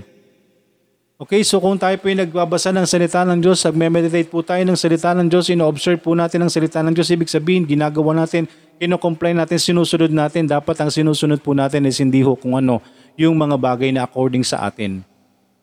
Okay, 1.18 1.42
so 1.42 1.58
kung 1.58 1.74
tayo 1.74 1.98
po 1.98 2.06
yung 2.06 2.22
nagbabasa 2.22 2.70
ng 2.70 2.86
salita 2.86 3.26
ng 3.26 3.42
Diyos, 3.42 3.66
nagme-meditate 3.66 4.30
po 4.30 4.46
tayo 4.46 4.62
ng 4.62 4.78
salita 4.78 5.10
ng 5.10 5.26
Diyos, 5.26 5.50
ino-observe 5.50 5.98
po 5.98 6.14
natin 6.14 6.46
ang 6.46 6.52
salita 6.54 6.78
ng 6.78 6.94
Diyos, 6.94 7.10
ibig 7.10 7.26
sabihin, 7.26 7.66
ginagawa 7.66 8.14
natin, 8.14 8.46
kino-comply 8.78 9.34
natin, 9.34 9.58
sinusunod 9.58 10.14
natin, 10.14 10.46
dapat 10.46 10.78
ang 10.78 10.94
sinusunod 10.94 11.42
po 11.42 11.58
natin 11.58 11.82
is 11.90 11.98
hindi 11.98 12.22
ho 12.22 12.38
kung 12.38 12.54
ano, 12.54 12.78
yung 13.18 13.34
mga 13.34 13.58
bagay 13.58 13.90
na 13.90 14.06
according 14.06 14.46
sa 14.46 14.62
atin. 14.62 15.02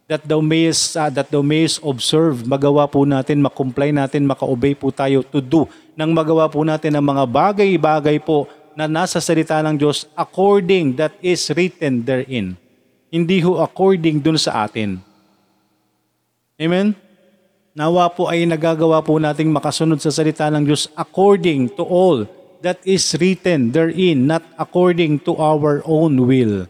That 0.05 0.21
thou 0.21 0.37
mayest, 0.37 0.93
uh, 0.93 1.09
that 1.09 1.33
thou 1.33 1.41
mayest 1.41 1.81
observe, 1.81 2.45
magawa 2.45 2.85
po 2.85 3.09
natin, 3.09 3.41
makomply 3.41 3.89
natin, 3.89 4.29
maka-obey 4.29 4.77
po 4.77 4.93
tayo 4.93 5.25
to 5.25 5.41
do, 5.41 5.65
nang 5.97 6.13
magawa 6.13 6.45
po 6.45 6.61
natin 6.61 6.93
ang 6.93 7.05
mga 7.09 7.25
bagay-bagay 7.25 8.21
po 8.21 8.45
na 8.77 8.85
nasa 8.85 9.17
salita 9.17 9.57
ng 9.65 9.79
Diyos 9.79 10.05
according 10.13 10.93
that 10.99 11.15
is 11.23 11.41
written 11.55 12.03
therein. 12.05 12.53
Hindi 13.09 13.39
ho 13.41 13.63
according 13.63 14.19
dun 14.19 14.37
sa 14.37 14.67
atin. 14.67 14.99
Amen? 16.59 16.93
Nawa 17.75 18.11
po 18.11 18.27
ay 18.27 18.43
nagagawa 18.45 19.01
po 19.01 19.15
nating 19.17 19.51
makasunod 19.51 19.99
sa 20.03 20.11
salita 20.11 20.47
ng 20.51 20.63
Diyos 20.67 20.91
according 20.93 21.73
to 21.73 21.83
all 21.83 22.27
that 22.63 22.79
is 22.83 23.03
written 23.19 23.71
therein, 23.71 24.27
not 24.27 24.43
according 24.59 25.23
to 25.23 25.33
our 25.39 25.83
own 25.87 26.19
will. 26.27 26.67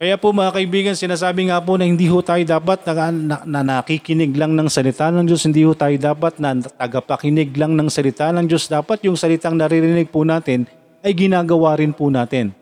Kaya 0.00 0.16
po 0.16 0.32
mga 0.32 0.56
kaibigan, 0.56 0.96
sinasabi 0.96 1.52
nga 1.52 1.60
po 1.60 1.76
na 1.76 1.84
hindi 1.84 2.08
ho 2.08 2.24
tayo 2.24 2.40
dapat 2.40 2.88
na, 2.88 3.12
na, 3.12 3.36
na 3.44 3.60
nakikinig 3.60 4.32
lang 4.32 4.56
ng 4.56 4.64
salita 4.72 5.12
ng 5.12 5.28
Diyos, 5.28 5.44
hindi 5.44 5.60
ho 5.60 5.76
tayo 5.76 5.92
dapat 6.00 6.40
na 6.40 6.56
tagapakinig 6.56 7.52
lang 7.52 7.76
ng 7.76 7.92
salita 7.92 8.32
ng 8.32 8.48
Diyos. 8.48 8.64
Dapat 8.64 9.04
yung 9.04 9.20
salitang 9.20 9.60
naririnig 9.60 10.08
po 10.08 10.24
natin 10.24 10.64
ay 11.04 11.12
ginagawa 11.12 11.76
rin 11.76 11.92
po 11.92 12.08
natin. 12.08 12.56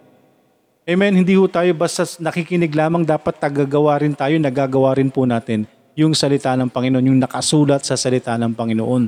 Amen. 0.83 1.14
Hindi 1.14 1.38
ho 1.38 1.46
tayo 1.46 1.70
basta 1.79 2.03
nakikinig 2.18 2.74
lamang, 2.74 3.07
dapat 3.07 3.38
tagagawa 3.38 4.03
rin 4.03 4.18
tayo, 4.18 4.35
nagagawa 4.35 4.98
rin 4.98 5.07
po 5.07 5.22
natin 5.22 5.70
yung 5.94 6.18
salita 6.18 6.59
ng 6.59 6.66
Panginoon, 6.66 7.07
yung 7.07 7.22
nakasulat 7.22 7.87
sa 7.87 7.94
salita 7.94 8.35
ng 8.35 8.51
Panginoon. 8.51 9.07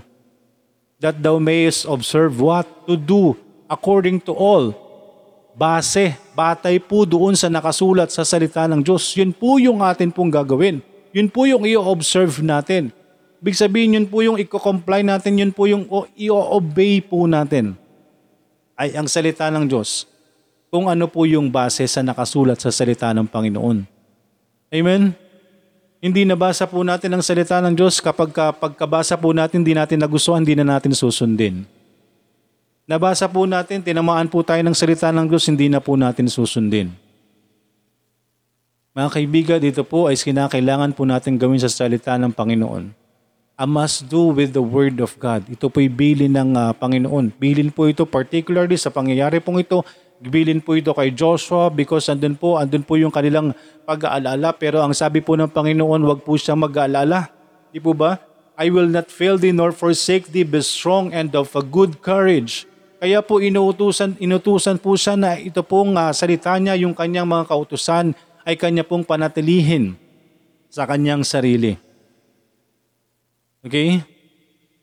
That 1.03 1.19
thou 1.19 1.43
mayest 1.43 1.83
observe 1.83 2.38
what 2.38 2.87
to 2.87 2.95
do 2.95 3.35
according 3.66 4.23
to 4.31 4.38
all. 4.38 4.71
Base, 5.55 6.17
batay 6.33 6.81
po 6.81 7.05
doon 7.05 7.37
sa 7.37 7.51
nakasulat 7.51 8.09
sa 8.11 8.25
salita 8.25 8.65
ng 8.71 8.81
Diyos. 8.81 9.13
Yun 9.15 9.35
po 9.35 9.61
yung 9.61 9.85
atin 9.85 10.09
pong 10.09 10.33
gagawin. 10.33 10.81
Yun 11.11 11.29
po 11.29 11.45
yung 11.45 11.67
i-observe 11.67 12.39
natin. 12.41 12.95
Big 13.41 13.57
sabihin, 13.57 13.97
yun 13.97 14.07
po 14.07 14.21
yung 14.21 14.37
i-comply 14.37 15.01
natin, 15.01 15.41
yun 15.41 15.51
po 15.51 15.65
yung 15.67 15.89
i-obey 16.15 17.01
po 17.01 17.25
natin. 17.25 17.75
Ay 18.77 18.95
ang 18.97 19.09
salita 19.09 19.49
ng 19.51 19.67
Diyos. 19.69 20.11
kung 20.71 20.87
ano 20.87 21.11
po 21.11 21.27
yung 21.27 21.51
base 21.51 21.83
sa 21.91 21.99
nakasulat 22.01 22.63
sa 22.63 22.71
salita 22.71 23.11
ng 23.11 23.27
Panginoon. 23.27 23.83
Amen? 24.71 25.11
Hindi 25.99 26.23
nabasa 26.23 26.65
po 26.65 26.81
natin 26.87 27.11
ang 27.13 27.21
salita 27.27 27.59
ng 27.59 27.75
Diyos 27.75 27.99
kapag 27.99 28.31
ka, 28.31 28.55
pagkabasa 28.55 29.19
po 29.19 29.35
natin, 29.35 29.67
hindi 29.67 29.75
natin 29.75 29.99
nagustuhan, 29.99 30.41
hindi 30.47 30.55
na 30.55 30.79
natin 30.79 30.95
susundin. 30.95 31.67
Nabasa 32.90 33.31
po 33.31 33.46
natin, 33.46 33.87
tinamaan 33.87 34.26
po 34.26 34.42
tayo 34.42 34.59
ng 34.66 34.74
salita 34.74 35.14
ng 35.14 35.31
Diyos, 35.31 35.46
hindi 35.46 35.70
na 35.70 35.79
po 35.79 35.94
natin 35.94 36.26
susundin. 36.26 36.90
Mga 38.98 39.09
kaibigan, 39.14 39.59
dito 39.62 39.87
po 39.87 40.11
ay 40.11 40.18
kinakailangan 40.18 40.98
po 40.98 41.07
natin 41.07 41.38
gawin 41.38 41.62
sa 41.62 41.70
salita 41.70 42.18
ng 42.18 42.35
Panginoon. 42.35 42.90
A 43.55 43.62
must 43.62 44.11
do 44.11 44.35
with 44.35 44.50
the 44.50 44.64
Word 44.64 44.98
of 44.98 45.14
God. 45.22 45.46
Ito 45.46 45.70
po'y 45.70 45.87
bilin 45.87 46.35
ng 46.35 46.50
uh, 46.59 46.74
Panginoon. 46.74 47.31
Bilin 47.38 47.70
po 47.70 47.87
ito 47.87 48.03
particularly 48.03 48.74
sa 48.74 48.90
pangyayari 48.90 49.38
pong 49.38 49.62
ito 49.62 49.87
Gibilin 50.20 50.61
po 50.61 50.76
ito 50.76 50.92
kay 50.92 51.16
Joshua 51.16 51.72
because 51.72 52.12
andun 52.12 52.37
po, 52.37 52.61
andun 52.61 52.85
po 52.85 53.00
yung 53.00 53.09
kanilang 53.09 53.57
pag-aalala. 53.88 54.53
Pero 54.53 54.85
ang 54.85 54.92
sabi 54.92 55.24
po 55.24 55.33
ng 55.33 55.48
Panginoon, 55.48 56.05
wag 56.05 56.20
po 56.20 56.37
siyang 56.37 56.61
mag-aalala. 56.61 57.33
Di 57.72 57.81
po 57.81 57.96
ba? 57.96 58.20
I 58.61 58.68
will 58.68 58.85
not 58.85 59.09
fail 59.09 59.40
thee 59.40 59.57
nor 59.57 59.72
forsake 59.72 60.37
thee, 60.37 60.44
be 60.44 60.61
strong 60.61 61.09
and 61.16 61.33
of 61.33 61.57
a 61.57 61.64
good 61.64 62.05
courage. 62.05 62.68
Kaya 63.01 63.25
po 63.25 63.41
inuutusan, 63.41 64.21
inutusan 64.21 64.77
po 64.77 64.93
siya 64.93 65.17
na 65.17 65.41
ito 65.41 65.65
pong 65.65 65.97
uh, 65.97 66.13
salita 66.13 66.53
niya, 66.61 66.77
yung 66.77 66.93
kanyang 66.93 67.25
mga 67.25 67.49
kautusan 67.49 68.13
ay 68.45 68.61
kanya 68.61 68.85
pong 68.85 69.03
panatilihin 69.03 69.97
sa 70.69 70.85
kanyang 70.85 71.25
sarili. 71.25 71.81
Okay? 73.65 74.05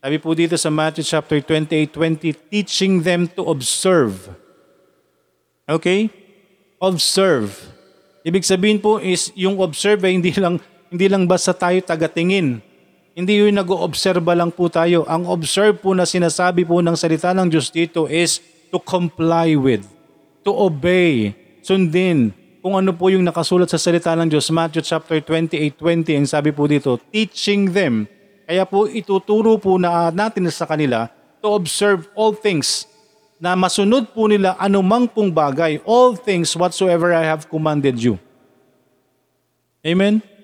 Sabi 0.02 0.18
po 0.18 0.34
dito 0.34 0.58
sa 0.58 0.74
Matthew 0.74 1.06
chapter 1.06 1.38
28, 1.40 1.94
20, 1.94 2.50
teaching 2.50 3.06
them 3.06 3.30
to 3.30 3.46
observe 3.46 4.34
Okay? 5.68 6.08
Observe. 6.80 7.52
Ibig 8.24 8.48
sabihin 8.48 8.80
po 8.80 9.04
is 9.04 9.36
yung 9.36 9.60
observe 9.60 10.00
ay 10.08 10.16
hindi 10.16 10.32
lang 10.40 10.64
hindi 10.88 11.12
lang 11.12 11.28
basta 11.28 11.52
tayo 11.52 11.76
tagatingin. 11.84 12.64
Hindi 13.18 13.42
yung 13.42 13.58
nag-oobserba 13.58 14.38
lang 14.38 14.54
po 14.54 14.70
tayo. 14.70 15.02
Ang 15.10 15.26
observe 15.26 15.74
po 15.82 15.98
na 15.98 16.06
sinasabi 16.06 16.62
po 16.62 16.86
ng 16.86 16.94
salita 16.94 17.34
ng 17.34 17.50
Diyos 17.50 17.74
dito 17.74 18.06
is 18.06 18.38
to 18.70 18.78
comply 18.78 19.58
with, 19.58 19.82
to 20.46 20.54
obey, 20.54 21.34
sundin 21.66 22.30
kung 22.62 22.78
ano 22.78 22.94
po 22.94 23.10
yung 23.10 23.26
nakasulat 23.26 23.74
sa 23.74 23.82
salita 23.82 24.14
ng 24.14 24.30
Diyos. 24.30 24.54
Matthew 24.54 24.86
chapter 24.86 25.18
28:20 25.18 26.14
ang 26.14 26.30
sabi 26.30 26.54
po 26.54 26.70
dito, 26.70 27.02
teaching 27.10 27.74
them. 27.74 28.06
Kaya 28.46 28.70
po 28.70 28.86
ituturo 28.86 29.58
po 29.58 29.82
na 29.82 30.14
natin 30.14 30.46
sa 30.54 30.70
kanila 30.70 31.10
to 31.42 31.58
observe 31.58 32.06
all 32.14 32.38
things 32.38 32.86
na 33.42 33.58
masunod 33.58 34.14
po 34.14 34.30
nila 34.30 34.54
anumang 34.62 35.10
pong 35.10 35.34
bagay, 35.34 35.82
all 35.90 36.14
things 36.14 36.54
whatsoever 36.54 37.10
I 37.10 37.26
have 37.26 37.50
commanded 37.50 37.98
you. 37.98 38.22
Amen? 39.82 40.37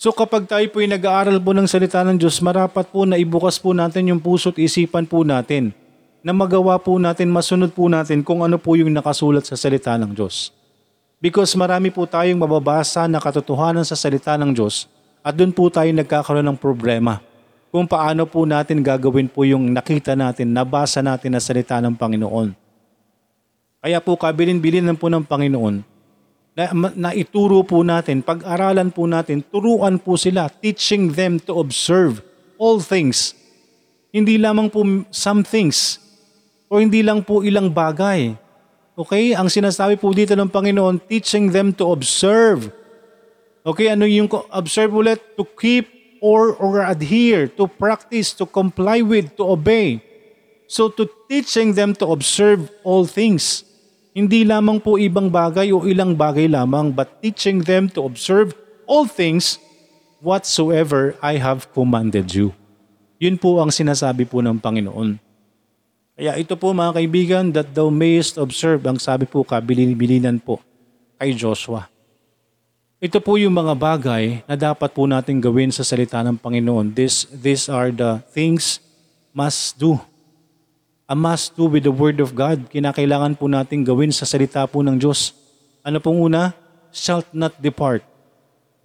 So 0.00 0.16
kapag 0.16 0.48
tayo 0.48 0.64
po 0.72 0.80
ay 0.80 0.88
nag-aaral 0.88 1.36
po 1.36 1.52
ng 1.52 1.68
salita 1.68 2.00
ng 2.00 2.16
Diyos, 2.16 2.40
marapat 2.40 2.88
po 2.88 3.04
na 3.04 3.20
ibukas 3.20 3.60
po 3.60 3.76
natin 3.76 4.08
yung 4.08 4.16
puso't 4.16 4.56
isipan 4.56 5.04
po 5.04 5.20
natin 5.28 5.76
na 6.24 6.32
magawa 6.32 6.80
po 6.80 6.96
natin, 6.96 7.28
masunod 7.28 7.68
po 7.76 7.84
natin 7.84 8.24
kung 8.24 8.40
ano 8.40 8.56
po 8.56 8.80
yung 8.80 8.88
nakasulat 8.96 9.44
sa 9.44 9.60
salita 9.60 10.00
ng 10.00 10.16
Diyos. 10.16 10.56
Because 11.20 11.52
marami 11.52 11.92
po 11.92 12.08
tayong 12.08 12.40
mababasa 12.40 13.04
na 13.12 13.20
katotohanan 13.20 13.84
sa 13.84 13.92
salita 13.92 14.40
ng 14.40 14.56
Diyos 14.56 14.88
at 15.20 15.36
doon 15.36 15.52
po 15.52 15.68
tayo 15.68 15.92
nagkakaroon 15.92 16.48
ng 16.48 16.56
problema 16.56 17.20
kung 17.68 17.84
paano 17.84 18.24
po 18.24 18.48
natin 18.48 18.80
gagawin 18.80 19.28
po 19.28 19.44
yung 19.44 19.68
nakita 19.68 20.16
natin, 20.16 20.48
nabasa 20.48 21.04
natin 21.04 21.36
na 21.36 21.44
salita 21.44 21.76
ng 21.76 21.92
Panginoon. 21.92 22.56
Kaya 23.84 24.00
po 24.00 24.16
kabilin-bilin 24.16 24.96
po 24.96 25.12
ng 25.12 25.28
Panginoon 25.28 25.89
na, 26.54 26.90
na 26.92 27.10
ituro 27.14 27.62
po 27.62 27.80
natin, 27.86 28.20
pag-aralan 28.20 28.90
po 28.90 29.06
natin, 29.06 29.40
turuan 29.40 29.96
po 30.02 30.18
sila, 30.18 30.50
teaching 30.50 31.14
them 31.14 31.38
to 31.38 31.56
observe 31.56 32.20
all 32.58 32.82
things. 32.82 33.32
Hindi 34.10 34.36
lamang 34.36 34.68
po 34.68 34.82
some 35.14 35.46
things 35.46 36.02
o 36.66 36.78
hindi 36.82 37.02
lang 37.02 37.22
po 37.22 37.42
ilang 37.46 37.70
bagay. 37.70 38.34
Okay? 38.98 39.32
Ang 39.34 39.46
sinasabi 39.46 39.98
po 39.98 40.10
dito 40.10 40.34
ng 40.34 40.50
Panginoon, 40.50 41.02
teaching 41.06 41.50
them 41.50 41.70
to 41.74 41.88
observe. 41.90 42.70
Okay, 43.60 43.92
ano 43.92 44.08
yung 44.08 44.28
observe 44.50 44.88
ulit? 44.88 45.20
To 45.36 45.44
keep 45.44 45.88
or, 46.20 46.56
or 46.56 46.84
adhere, 46.84 47.48
to 47.48 47.68
practice, 47.68 48.32
to 48.36 48.44
comply 48.48 49.00
with, 49.00 49.36
to 49.36 49.44
obey. 49.44 50.00
So 50.70 50.88
to 50.88 51.08
teaching 51.26 51.74
them 51.74 51.92
to 51.98 52.06
observe 52.08 52.70
all 52.86 53.04
things. 53.04 53.66
Hindi 54.10 54.42
lamang 54.42 54.82
po 54.82 54.98
ibang 54.98 55.30
bagay 55.30 55.70
o 55.70 55.86
ilang 55.86 56.18
bagay 56.18 56.50
lamang, 56.50 56.90
but 56.90 57.22
teaching 57.22 57.62
them 57.62 57.86
to 57.94 58.02
observe 58.02 58.50
all 58.90 59.06
things 59.06 59.62
whatsoever 60.18 61.14
I 61.22 61.38
have 61.38 61.70
commanded 61.70 62.34
you. 62.34 62.50
Yun 63.22 63.38
po 63.38 63.62
ang 63.62 63.70
sinasabi 63.70 64.26
po 64.26 64.42
ng 64.42 64.58
Panginoon. 64.58 65.20
Kaya 66.18 66.36
ito 66.36 66.58
po 66.58 66.74
mga 66.74 66.98
kaibigan, 66.98 67.44
that 67.54 67.70
thou 67.70 67.88
mayest 67.88 68.34
observe, 68.36 68.82
ang 68.84 68.98
sabi 68.98 69.30
po 69.30 69.46
kabilin-bilinan 69.46 70.42
po 70.42 70.58
kay 71.16 71.30
Joshua. 71.32 71.86
Ito 73.00 73.16
po 73.22 73.40
yung 73.40 73.56
mga 73.56 73.72
bagay 73.78 74.44
na 74.44 74.58
dapat 74.58 74.92
po 74.92 75.08
natin 75.08 75.40
gawin 75.40 75.72
sa 75.72 75.80
salita 75.80 76.20
ng 76.20 76.36
Panginoon. 76.36 76.92
This, 76.92 77.24
these 77.32 77.70
are 77.72 77.88
the 77.88 78.20
things 78.34 78.82
must 79.32 79.80
do. 79.80 79.96
A 81.10 81.18
must 81.18 81.58
do 81.58 81.66
with 81.66 81.82
the 81.82 81.90
Word 81.90 82.22
of 82.22 82.38
God. 82.38 82.70
Kinakailangan 82.70 83.34
po 83.34 83.50
natin 83.50 83.82
gawin 83.82 84.14
sa 84.14 84.22
salita 84.22 84.62
po 84.70 84.78
ng 84.78 84.94
Diyos. 84.94 85.34
Ano 85.82 85.98
pong 85.98 86.30
una? 86.30 86.54
Shalt 86.94 87.26
not 87.34 87.58
depart. 87.58 88.06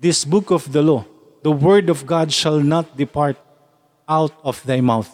This 0.01 0.25
book 0.25 0.49
of 0.49 0.65
the 0.73 0.81
law, 0.81 1.05
the 1.45 1.53
Word 1.53 1.85
of 1.85 2.01
God 2.09 2.33
shall 2.33 2.57
not 2.57 2.97
depart 2.97 3.37
out 4.09 4.33
of 4.41 4.57
thy 4.65 4.81
mouth. 4.81 5.05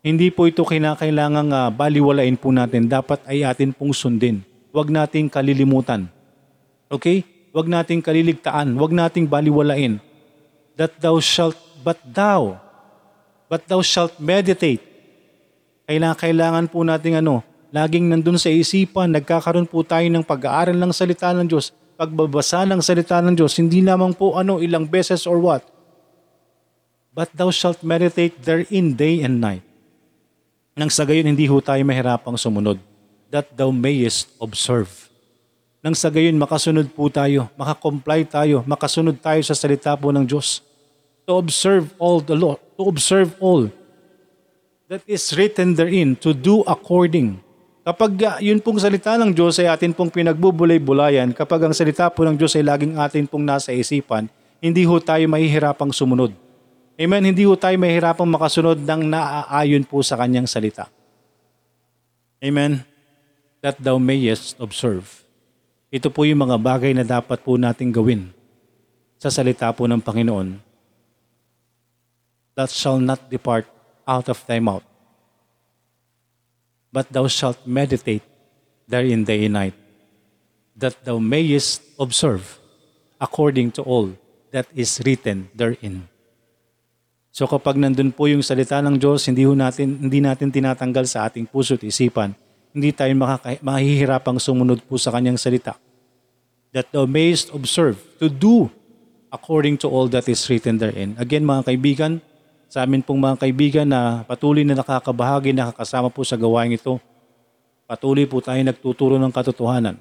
Hindi 0.00 0.32
po 0.32 0.48
ito 0.48 0.64
kinakailangang 0.64 1.52
uh, 1.52 1.68
baliwalain 1.68 2.40
po 2.40 2.48
natin. 2.48 2.88
Dapat 2.88 3.20
ay 3.28 3.44
atin 3.44 3.76
pong 3.76 3.92
sundin. 3.92 4.40
Huwag 4.72 4.88
nating 4.88 5.28
kalilimutan. 5.28 6.08
Okay? 6.88 7.20
Huwag 7.52 7.68
nating 7.68 8.00
kaliligtaan, 8.00 8.72
huwag 8.80 8.96
nating 8.96 9.28
baliwalain. 9.28 10.00
That 10.80 10.96
thou 11.04 11.20
shalt, 11.20 11.60
but 11.84 12.00
thou, 12.00 12.56
but 13.52 13.68
thou 13.68 13.84
shalt 13.84 14.16
meditate. 14.16 14.93
Kailangan, 15.84 16.16
kailangan 16.16 16.64
po 16.72 16.80
nating 16.84 17.20
ano, 17.20 17.44
laging 17.74 18.08
nandun 18.08 18.40
sa 18.40 18.48
isipan, 18.48 19.12
nagkakaroon 19.12 19.68
po 19.68 19.84
tayo 19.84 20.04
ng 20.08 20.24
pag-aaral 20.24 20.76
ng 20.76 20.92
salita 20.92 21.32
ng 21.36 21.44
Diyos, 21.44 21.76
pagbabasa 22.00 22.64
ng 22.64 22.80
salita 22.80 23.20
ng 23.20 23.36
Diyos, 23.36 23.56
hindi 23.60 23.84
lamang 23.84 24.16
po 24.16 24.36
ano, 24.36 24.58
ilang 24.58 24.88
beses 24.88 25.28
or 25.28 25.36
what. 25.38 25.62
But 27.14 27.30
thou 27.36 27.54
shalt 27.54 27.84
meditate 27.86 28.42
therein 28.42 28.96
day 28.98 29.22
and 29.22 29.38
night. 29.38 29.62
Nang 30.74 30.90
sa 30.90 31.06
gayon, 31.06 31.30
hindi 31.30 31.46
ho 31.46 31.62
tayo 31.62 31.78
mahirapang 31.86 32.34
sumunod. 32.34 32.82
That 33.30 33.54
thou 33.54 33.70
mayest 33.70 34.34
observe 34.42 35.04
nang 35.84 35.92
sa 35.92 36.08
gayon 36.08 36.40
makasunod 36.40 36.96
po 36.96 37.12
tayo, 37.12 37.52
makakomply 37.60 38.24
tayo, 38.24 38.64
makasunod 38.64 39.20
tayo 39.20 39.44
sa 39.44 39.52
salita 39.52 39.92
po 39.92 40.08
ng 40.16 40.24
Diyos. 40.24 40.64
To 41.28 41.36
observe 41.36 41.92
all 42.00 42.24
the 42.24 42.32
law, 42.32 42.56
to 42.80 42.88
observe 42.88 43.36
all 43.36 43.68
that 44.94 45.02
is 45.10 45.26
written 45.34 45.74
therein, 45.74 46.14
to 46.14 46.30
do 46.30 46.62
according. 46.70 47.42
Kapag 47.82 48.14
uh, 48.22 48.38
yun 48.38 48.62
pong 48.62 48.78
salita 48.78 49.18
ng 49.18 49.34
Diyos 49.34 49.58
ay 49.58 49.66
atin 49.66 49.90
pong 49.90 50.06
pinagbubulay-bulayan, 50.06 51.34
kapag 51.34 51.66
ang 51.66 51.74
salita 51.74 52.06
po 52.14 52.22
ng 52.22 52.38
Diyos 52.38 52.54
ay 52.54 52.62
laging 52.62 52.94
atin 52.94 53.26
pong 53.26 53.42
nasa 53.42 53.74
isipan, 53.74 54.30
hindi 54.62 54.86
ho 54.86 54.94
tayo 55.02 55.26
mahihirapang 55.26 55.90
sumunod. 55.90 56.30
Amen? 56.94 57.26
Hindi 57.26 57.42
ho 57.42 57.58
tayo 57.58 57.74
mahihirapang 57.74 58.30
makasunod 58.30 58.78
ng 58.78 59.02
naaayon 59.10 59.82
po 59.82 59.98
sa 60.06 60.14
kanyang 60.14 60.46
salita. 60.46 60.86
Amen? 62.38 62.86
That 63.66 63.82
thou 63.82 63.98
mayest 63.98 64.54
observe. 64.62 65.26
Ito 65.90 66.06
po 66.06 66.22
yung 66.22 66.46
mga 66.46 66.54
bagay 66.54 66.94
na 66.94 67.02
dapat 67.02 67.42
po 67.42 67.58
nating 67.58 67.90
gawin 67.90 68.30
sa 69.18 69.26
salita 69.26 69.74
po 69.74 69.90
ng 69.90 69.98
Panginoon. 69.98 70.62
That 72.54 72.70
shall 72.70 73.02
not 73.02 73.26
depart 73.26 73.73
out 74.06 74.28
of 74.28 74.40
thy 74.46 74.60
mouth, 74.60 74.84
but 76.92 77.10
thou 77.10 77.26
shalt 77.26 77.58
meditate 77.66 78.22
therein 78.88 79.24
day 79.24 79.44
and 79.44 79.54
night, 79.56 79.76
that 80.76 80.94
thou 81.04 81.18
mayest 81.18 81.82
observe 81.98 82.60
according 83.20 83.72
to 83.72 83.82
all 83.82 84.12
that 84.52 84.68
is 84.74 85.00
written 85.02 85.50
therein. 85.56 86.06
So 87.34 87.50
kapag 87.50 87.74
nandun 87.74 88.14
po 88.14 88.30
yung 88.30 88.46
salita 88.46 88.78
ng 88.78 88.94
Diyos, 88.94 89.26
hindi, 89.26 89.42
natin, 89.42 89.98
hindi 89.98 90.22
natin 90.22 90.54
tinatanggal 90.54 91.10
sa 91.10 91.26
ating 91.26 91.50
puso 91.50 91.74
at 91.74 91.82
isipan, 91.82 92.30
hindi 92.70 92.94
tayo 92.94 93.10
makaka- 93.18 93.58
mahihirapang 93.58 94.38
sumunod 94.38 94.86
po 94.86 94.94
sa 95.02 95.10
kanyang 95.10 95.34
salita. 95.34 95.74
That 96.70 96.94
thou 96.94 97.10
mayest 97.10 97.50
observe 97.50 97.98
to 98.22 98.30
do 98.30 98.70
according 99.34 99.82
to 99.82 99.90
all 99.90 100.06
that 100.14 100.30
is 100.30 100.46
written 100.46 100.78
therein. 100.78 101.18
Again 101.18 101.42
mga 101.42 101.74
kaibigan, 101.74 102.22
sa 102.68 102.82
amin 102.82 103.02
pong 103.02 103.20
mga 103.20 103.36
kaibigan 103.40 103.86
na 103.86 104.26
patuloy 104.26 104.66
na 104.66 104.78
nakakabahagi, 104.78 105.54
nakakasama 105.54 106.10
po 106.10 106.26
sa 106.26 106.34
gawain 106.34 106.74
ito, 106.74 106.98
Patuloy 107.84 108.24
po 108.24 108.40
tayo 108.40 108.56
nagtuturo 108.64 109.20
ng 109.20 109.28
katotohanan. 109.28 110.00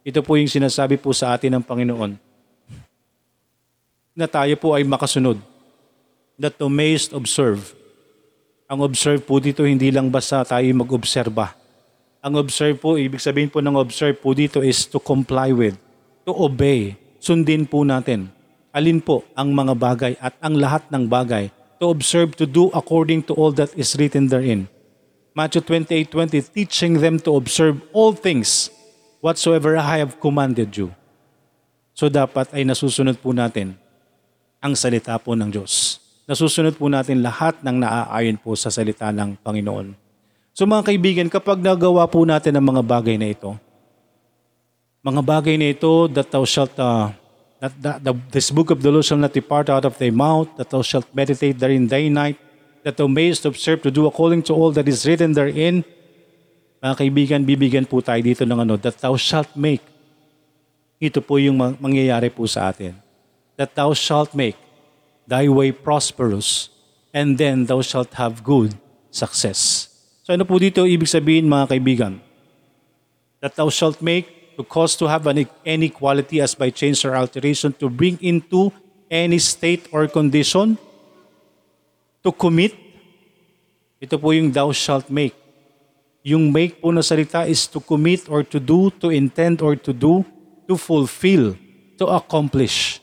Ito 0.00 0.24
po 0.24 0.40
yung 0.40 0.48
sinasabi 0.48 0.96
po 0.96 1.12
sa 1.12 1.36
atin 1.36 1.60
ng 1.60 1.64
Panginoon 1.64 2.16
na 4.16 4.26
tayo 4.26 4.50
po 4.56 4.72
ay 4.72 4.82
makasunod. 4.82 5.36
That 6.40 6.56
the 6.56 6.70
mayest 6.70 7.12
observe. 7.12 7.76
Ang 8.70 8.80
observe 8.80 9.20
po 9.20 9.38
dito 9.42 9.66
hindi 9.66 9.92
lang 9.92 10.08
basta 10.08 10.40
tayo 10.46 10.64
mag-obserba. 10.72 11.52
Ang 12.24 12.40
observe 12.40 12.80
po, 12.80 12.96
ibig 12.96 13.20
sabihin 13.20 13.52
po 13.52 13.60
ng 13.60 13.76
observe 13.76 14.16
po 14.16 14.32
dito 14.32 14.64
is 14.64 14.88
to 14.88 14.98
comply 14.98 15.52
with, 15.52 15.76
to 16.24 16.32
obey. 16.32 16.96
Sundin 17.20 17.68
po 17.68 17.84
natin. 17.84 18.32
Alin 18.72 19.02
po 19.02 19.26
ang 19.36 19.52
mga 19.52 19.74
bagay 19.76 20.12
at 20.18 20.34
ang 20.40 20.56
lahat 20.56 20.86
ng 20.88 21.04
bagay 21.06 21.50
to 21.78 21.90
observe 21.90 22.34
to 22.38 22.44
do 22.44 22.70
according 22.74 23.24
to 23.26 23.32
all 23.34 23.54
that 23.54 23.72
is 23.78 23.94
written 23.98 24.28
therein. 24.28 24.66
Matthew 25.34 25.62
28:20 25.62 26.50
teaching 26.50 26.98
them 26.98 27.22
to 27.22 27.38
observe 27.38 27.78
all 27.94 28.10
things 28.12 28.70
whatsoever 29.22 29.78
I 29.78 30.02
have 30.02 30.18
commanded 30.18 30.74
you. 30.74 30.90
So 31.94 32.06
dapat 32.10 32.54
ay 32.54 32.62
nasusunod 32.66 33.18
po 33.18 33.34
natin 33.34 33.78
ang 34.58 34.74
salita 34.74 35.14
po 35.18 35.38
ng 35.38 35.50
Diyos. 35.50 36.02
Nasusunod 36.26 36.76
po 36.76 36.90
natin 36.90 37.22
lahat 37.22 37.62
ng 37.62 37.76
naaayon 37.82 38.36
po 38.38 38.52
sa 38.58 38.68
salita 38.68 39.08
ng 39.14 39.38
Panginoon. 39.40 39.94
So 40.52 40.66
mga 40.66 40.90
kaibigan, 40.90 41.28
kapag 41.30 41.62
nagawa 41.62 42.04
po 42.10 42.26
natin 42.26 42.58
ang 42.58 42.66
mga 42.66 42.82
bagay 42.82 43.14
na 43.14 43.30
ito, 43.30 43.54
mga 45.06 45.22
bagay 45.22 45.54
na 45.54 45.70
ito 45.70 46.10
that 46.10 46.28
thou 46.34 46.42
shalt, 46.42 46.74
uh, 46.76 47.14
that, 47.60 47.74
that, 47.82 48.04
the, 48.04 48.14
this 48.30 48.50
book 48.50 48.70
of 48.70 48.82
the 48.82 48.90
law 48.90 49.02
shall 49.02 49.18
not 49.18 49.32
depart 49.32 49.68
out 49.68 49.84
of 49.84 49.98
thy 49.98 50.10
mouth, 50.10 50.48
that 50.56 50.70
thou 50.70 50.82
shalt 50.82 51.06
meditate 51.14 51.58
therein 51.58 51.86
day 51.86 52.06
and 52.06 52.14
night, 52.14 52.38
that 52.84 52.96
thou 52.96 53.06
mayest 53.06 53.44
observe 53.44 53.82
to 53.82 53.90
do 53.90 54.06
according 54.06 54.42
to 54.46 54.54
all 54.54 54.70
that 54.70 54.86
is 54.86 55.06
written 55.06 55.32
therein. 55.32 55.84
Mga 56.78 56.94
kaibigan, 56.94 57.40
bibigyan 57.42 57.90
po 57.90 57.98
tayo 57.98 58.22
dito 58.22 58.46
ng 58.46 58.62
ano, 58.62 58.78
that 58.78 59.02
thou 59.02 59.18
shalt 59.18 59.50
make. 59.58 59.82
Ito 61.02 61.18
po 61.18 61.42
yung 61.42 61.58
mang- 61.58 61.78
mangyayari 61.82 62.30
po 62.30 62.46
sa 62.46 62.70
atin. 62.70 62.94
That 63.58 63.74
thou 63.74 63.90
shalt 63.90 64.38
make 64.38 64.54
thy 65.26 65.50
way 65.50 65.74
prosperous, 65.74 66.70
and 67.10 67.34
then 67.34 67.66
thou 67.66 67.82
shalt 67.82 68.14
have 68.14 68.46
good 68.46 68.78
success. 69.10 69.90
So 70.22 70.30
ano 70.30 70.46
po 70.46 70.62
dito 70.62 70.86
ibig 70.86 71.10
sabihin 71.10 71.50
mga 71.50 71.74
kaibigan? 71.74 72.22
That 73.42 73.58
thou 73.58 73.66
shalt 73.66 73.98
make 73.98 74.37
to 74.58 74.66
cause 74.66 74.98
to 74.98 75.06
have 75.06 75.22
an 75.30 75.46
any 75.62 75.86
quality 75.86 76.42
as 76.42 76.58
by 76.58 76.74
change 76.74 77.06
or 77.06 77.14
alteration 77.14 77.70
to 77.78 77.86
bring 77.86 78.18
into 78.18 78.74
any 79.06 79.38
state 79.38 79.86
or 79.94 80.10
condition 80.10 80.74
to 82.26 82.34
commit. 82.34 82.74
Ito 84.02 84.18
po 84.18 84.34
yung 84.34 84.50
thou 84.50 84.74
shalt 84.74 85.06
make. 85.14 85.38
Yung 86.26 86.50
make 86.50 86.82
po 86.82 86.90
na 86.90 87.06
salita 87.06 87.46
is 87.46 87.70
to 87.70 87.78
commit 87.78 88.26
or 88.26 88.42
to 88.42 88.58
do, 88.58 88.90
to 88.98 89.14
intend 89.14 89.62
or 89.62 89.78
to 89.78 89.94
do, 89.94 90.26
to 90.66 90.74
fulfill, 90.74 91.54
to 91.94 92.10
accomplish. 92.10 92.98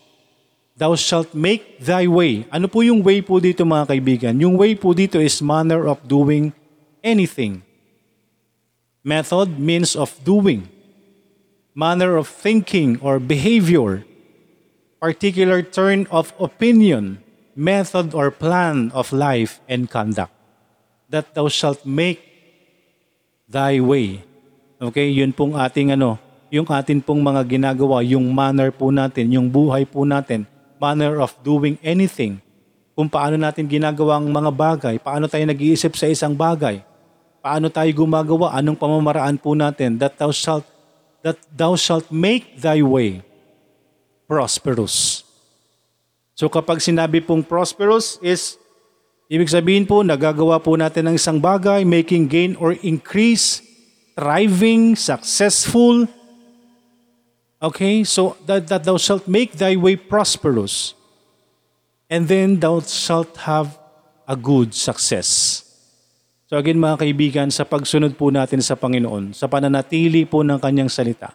Thou 0.75 0.99
shalt 0.99 1.31
make 1.31 1.79
thy 1.79 2.03
way. 2.03 2.43
Ano 2.51 2.67
po 2.67 2.83
yung 2.83 2.99
way 2.99 3.23
po 3.23 3.39
dito 3.39 3.63
mga 3.63 3.95
kaibigan? 3.95 4.35
Yung 4.43 4.59
way 4.59 4.75
po 4.75 4.91
dito 4.91 5.15
is 5.23 5.39
manner 5.39 5.87
of 5.87 6.03
doing 6.03 6.51
anything. 6.99 7.63
Method, 9.07 9.55
means 9.55 9.95
of 9.95 10.11
doing. 10.27 10.74
Manner 11.75 12.15
of 12.15 12.31
thinking 12.31 12.95
or 13.03 13.19
behavior. 13.19 14.07
Particular 15.03 15.59
turn 15.59 16.07
of 16.07 16.31
opinion. 16.39 17.19
Method 17.51 18.15
or 18.15 18.31
plan 18.31 18.95
of 18.95 19.11
life 19.11 19.59
and 19.67 19.91
conduct. 19.91 20.31
That 21.11 21.35
thou 21.35 21.51
shalt 21.51 21.83
make 21.83 22.23
thy 23.45 23.83
way. 23.83 24.23
Okay, 24.79 25.11
yun 25.11 25.31
pong 25.31 25.55
ating 25.55 25.91
ano, 25.95 26.19
yung 26.51 26.67
atin 26.71 27.03
pong 27.03 27.19
mga 27.19 27.43
ginagawa, 27.47 27.99
yung 28.03 28.27
manner 28.31 28.71
po 28.71 28.91
natin, 28.91 29.31
yung 29.31 29.47
buhay 29.51 29.83
po 29.83 30.07
natin, 30.07 30.47
manner 30.79 31.19
of 31.19 31.35
doing 31.43 31.79
anything. 31.83 32.39
Kung 32.95 33.11
paano 33.11 33.35
natin 33.35 33.67
ginagawa 33.67 34.19
ang 34.19 34.31
mga 34.31 34.51
bagay, 34.55 34.95
paano 34.99 35.27
tayo 35.27 35.43
nag-iisip 35.43 35.95
sa 35.99 36.07
isang 36.07 36.31
bagay, 36.31 36.79
paano 37.43 37.67
tayo 37.67 37.87
gumagawa, 37.91 38.55
anong 38.55 38.79
pamamaraan 38.79 39.35
po 39.35 39.51
natin, 39.51 39.99
that 39.99 40.15
thou 40.15 40.31
shalt, 40.31 40.63
that 41.25 41.41
thou 41.49 41.73
shalt 41.73 42.13
make 42.13 42.61
thy 42.61 42.85
way 42.85 43.25
prosperous. 44.29 45.25
So 46.37 46.45
kapag 46.45 46.85
sinabi 46.85 47.25
pong 47.25 47.41
prosperous 47.41 48.21
is 48.21 48.61
Ibig 49.25 49.49
sabihin 49.49 49.89
po, 49.89 50.05
nagagawa 50.05 50.61
po 50.61 50.77
natin 50.77 51.09
ng 51.09 51.15
isang 51.17 51.41
bagay, 51.41 51.81
making 51.81 52.29
gain 52.29 52.53
or 52.61 52.77
increase, 52.85 53.57
thriving, 54.13 54.93
successful. 54.93 56.05
Okay, 57.57 58.05
so 58.05 58.37
that, 58.45 58.69
that 58.69 58.85
thou 58.85 59.01
shalt 59.01 59.25
make 59.25 59.57
thy 59.57 59.73
way 59.73 59.97
prosperous, 59.97 60.93
and 62.05 62.29
then 62.29 62.61
thou 62.61 62.77
shalt 62.85 63.33
have 63.49 63.73
a 64.29 64.37
good 64.37 64.77
success. 64.77 65.64
So 66.45 66.61
again 66.61 66.77
mga 66.77 67.01
kaibigan, 67.01 67.49
sa 67.49 67.65
pagsunod 67.65 68.13
po 68.21 68.29
natin 68.29 68.61
sa 68.61 68.77
Panginoon, 68.77 69.33
sa 69.33 69.49
pananatili 69.49 70.29
po 70.29 70.45
ng 70.45 70.61
kanyang 70.61 70.93
salita, 70.93 71.33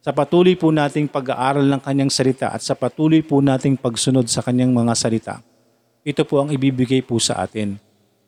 sa 0.00 0.16
patuloy 0.16 0.56
po 0.56 0.72
nating 0.72 1.12
pag-aaral 1.12 1.68
ng 1.68 1.76
kanyang 1.84 2.08
salita 2.08 2.48
at 2.48 2.64
sa 2.64 2.72
patuloy 2.72 3.20
po 3.20 3.44
nating 3.44 3.76
pagsunod 3.76 4.24
sa 4.32 4.40
kanyang 4.40 4.72
mga 4.72 4.96
salita, 4.96 5.34
ito 6.00 6.24
po 6.24 6.40
ang 6.40 6.48
ibibigay 6.48 7.04
po 7.04 7.20
sa 7.20 7.44
atin. 7.44 7.76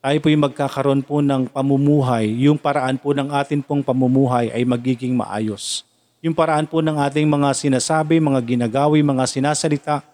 Tayo 0.05 0.19
po 0.21 0.29
yung 0.29 0.45
magkakaroon 0.53 1.01
po 1.01 1.25
ng 1.25 1.49
pamumuhay, 1.49 2.29
yung 2.45 2.61
paraan 2.61 3.01
po 3.01 3.17
ng 3.17 3.33
atin 3.33 3.65
pong 3.65 3.81
pamumuhay 3.81 4.53
ay 4.53 4.69
magiging 4.69 5.17
maayos. 5.17 5.89
Yung 6.21 6.37
paraan 6.37 6.69
po 6.69 6.85
ng 6.85 7.01
ating 7.09 7.25
mga 7.25 7.57
sinasabi, 7.57 8.21
mga 8.21 8.45
ginagawi, 8.45 9.01
mga 9.01 9.25
sinasalita, 9.25 10.05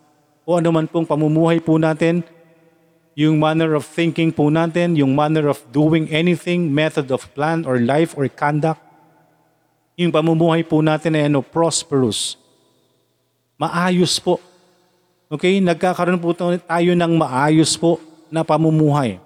o 0.47 0.63
anuman 0.63 0.87
pong 0.87 1.11
pamumuhay 1.11 1.59
po 1.59 1.75
natin, 1.75 2.23
yung 3.19 3.43
manner 3.43 3.75
of 3.75 3.83
thinking 3.83 4.31
po 4.31 4.47
natin, 4.47 4.95
yung 4.95 5.11
manner 5.11 5.51
of 5.51 5.59
doing 5.75 6.07
anything, 6.07 6.71
method 6.71 7.11
of 7.11 7.27
plan 7.35 7.67
or 7.67 7.83
life 7.83 8.15
or 8.15 8.31
conduct, 8.31 8.79
yung 9.99 10.15
pamumuhay 10.15 10.63
po 10.63 10.79
natin 10.79 11.19
ay 11.19 11.27
ano, 11.27 11.43
prosperous. 11.43 12.39
Maayos 13.59 14.23
po. 14.23 14.39
Okay, 15.27 15.59
nagkakaroon 15.59 16.23
po 16.23 16.31
tayo 16.31 16.91
ng 16.95 17.13
maayos 17.19 17.75
po 17.75 17.99
na 18.31 18.47
pamumuhay. 18.47 19.19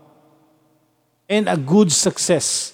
And 1.29 1.45
a 1.53 1.61
good 1.61 1.93
success. 1.93 2.73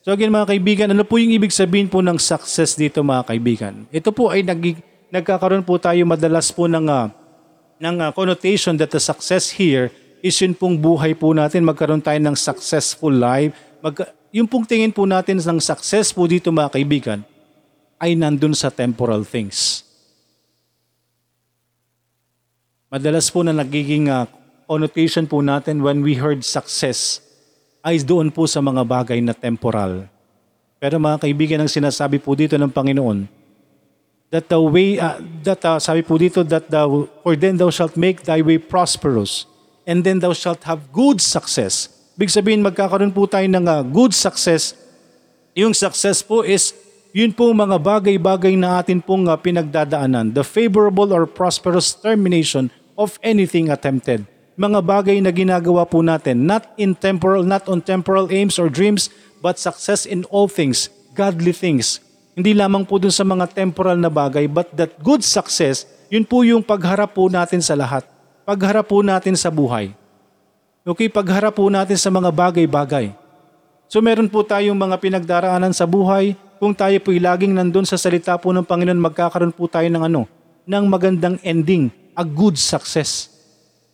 So 0.00 0.16
again 0.16 0.32
mga 0.32 0.48
kaibigan, 0.48 0.88
ano 0.96 1.04
po 1.04 1.20
yung 1.20 1.36
ibig 1.36 1.52
sabihin 1.52 1.92
po 1.92 2.00
ng 2.00 2.16
success 2.16 2.72
dito 2.72 3.04
mga 3.04 3.28
kaibigan? 3.28 3.84
Ito 3.92 4.16
po 4.16 4.32
ay 4.32 4.40
nag, 4.40 4.80
nagkakaroon 5.12 5.60
po 5.60 5.76
tayo 5.76 6.00
madalas 6.08 6.48
po 6.48 6.64
ng, 6.64 6.88
uh, 6.88 7.12
ng 7.84 7.96
uh, 8.00 8.10
connotation 8.16 8.80
that 8.80 8.88
the 8.88 9.00
success 9.00 9.52
here 9.52 9.92
is 10.24 10.40
yun 10.40 10.56
pong 10.56 10.80
buhay 10.80 11.12
po 11.12 11.36
natin, 11.36 11.68
magkaroon 11.68 12.00
tayo 12.00 12.16
ng 12.16 12.32
successful 12.32 13.12
life. 13.12 13.52
Mag, 13.84 14.08
yung 14.32 14.48
pong 14.48 14.64
tingin 14.64 14.88
po 14.88 15.04
natin 15.04 15.36
ng 15.36 15.60
success 15.60 16.16
po 16.16 16.24
dito 16.24 16.48
mga 16.48 16.72
kaibigan, 16.80 17.20
ay 18.00 18.16
nandun 18.16 18.56
sa 18.56 18.72
temporal 18.72 19.20
things. 19.28 19.84
Madalas 22.88 23.28
po 23.28 23.44
na 23.44 23.52
nagiging 23.52 24.08
uh, 24.08 24.24
connotation 24.64 25.28
po 25.28 25.44
natin 25.44 25.84
when 25.84 26.00
we 26.00 26.16
heard 26.16 26.40
success 26.40 27.20
ay 27.84 28.00
doon 28.00 28.32
po 28.32 28.48
sa 28.48 28.64
mga 28.64 28.80
bagay 28.80 29.20
na 29.20 29.36
temporal. 29.36 30.08
Pero 30.80 30.96
mga 30.96 31.20
kaibigan, 31.20 31.60
ang 31.60 31.68
sinasabi 31.68 32.16
po 32.16 32.32
dito 32.32 32.56
ng 32.56 32.72
Panginoon, 32.72 33.28
that 34.32 34.48
the 34.48 34.56
way, 34.56 34.96
uh, 34.96 35.20
that 35.44 35.60
uh, 35.68 35.76
sabi 35.76 36.00
po 36.00 36.16
dito, 36.16 36.40
that 36.40 36.64
thou, 36.72 37.04
for 37.20 37.36
then 37.36 37.60
thou 37.60 37.68
shalt 37.68 37.92
make 37.92 38.24
thy 38.24 38.40
way 38.40 38.56
prosperous, 38.56 39.44
and 39.88 40.04
then 40.04 40.20
thou 40.20 40.32
shalt 40.32 40.64
have 40.64 40.92
good 40.92 41.20
success. 41.20 41.88
Big 42.14 42.30
sabihin, 42.30 42.64
magkakaroon 42.64 43.12
po 43.12 43.26
tayo 43.26 43.44
ng 43.48 43.64
uh, 43.66 43.82
good 43.84 44.14
success. 44.14 44.76
Yung 45.54 45.74
success 45.74 46.22
po 46.22 46.42
is, 46.42 46.74
yun 47.14 47.30
po 47.30 47.50
mga 47.54 47.78
bagay-bagay 47.78 48.58
na 48.58 48.82
atin 48.82 48.98
pong 48.98 49.30
uh, 49.30 49.38
pinagdadaanan. 49.38 50.34
The 50.34 50.42
favorable 50.42 51.14
or 51.14 51.26
prosperous 51.26 51.94
termination 51.94 52.70
of 52.98 53.18
anything 53.22 53.70
attempted. 53.70 54.26
Mga 54.54 54.80
bagay 54.86 55.18
na 55.18 55.34
ginagawa 55.34 55.82
po 55.82 56.02
natin, 56.06 56.46
not 56.46 56.70
in 56.78 56.94
temporal, 56.94 57.42
not 57.42 57.66
on 57.66 57.82
temporal 57.82 58.30
aims 58.30 58.58
or 58.62 58.70
dreams, 58.70 59.10
but 59.42 59.58
success 59.58 60.06
in 60.06 60.22
all 60.30 60.46
things, 60.46 60.86
godly 61.18 61.50
things. 61.50 61.98
Hindi 62.38 62.54
lamang 62.54 62.86
po 62.86 63.02
dun 63.02 63.10
sa 63.10 63.26
mga 63.26 63.50
temporal 63.50 63.98
na 63.98 64.10
bagay, 64.10 64.46
but 64.46 64.70
that 64.78 64.94
good 65.02 65.26
success, 65.26 65.86
yun 66.06 66.22
po 66.22 66.46
yung 66.46 66.62
pagharap 66.62 67.18
po 67.18 67.26
natin 67.26 67.58
sa 67.58 67.74
lahat. 67.74 68.06
Pagharap 68.44 68.92
po 68.92 69.00
natin 69.00 69.40
sa 69.40 69.48
buhay. 69.48 69.96
Okay, 70.84 71.08
pagharap 71.08 71.56
po 71.56 71.64
natin 71.72 71.96
sa 71.96 72.12
mga 72.12 72.28
bagay-bagay. 72.28 73.16
So 73.88 74.04
meron 74.04 74.28
po 74.28 74.44
tayong 74.44 74.76
mga 74.76 75.00
pinagdaraanan 75.00 75.72
sa 75.72 75.88
buhay. 75.88 76.36
Kung 76.60 76.76
tayo 76.76 76.92
po'y 77.00 77.24
laging 77.24 77.56
nandun 77.56 77.88
sa 77.88 77.96
salita 77.96 78.36
po 78.36 78.52
ng 78.52 78.60
Panginoon, 78.60 79.00
magkakaroon 79.00 79.48
po 79.48 79.64
tayo 79.64 79.88
ng 79.88 80.04
ano, 80.04 80.28
ng 80.68 80.84
magandang 80.84 81.40
ending, 81.40 81.88
a 82.12 82.20
good 82.20 82.60
success. 82.60 83.32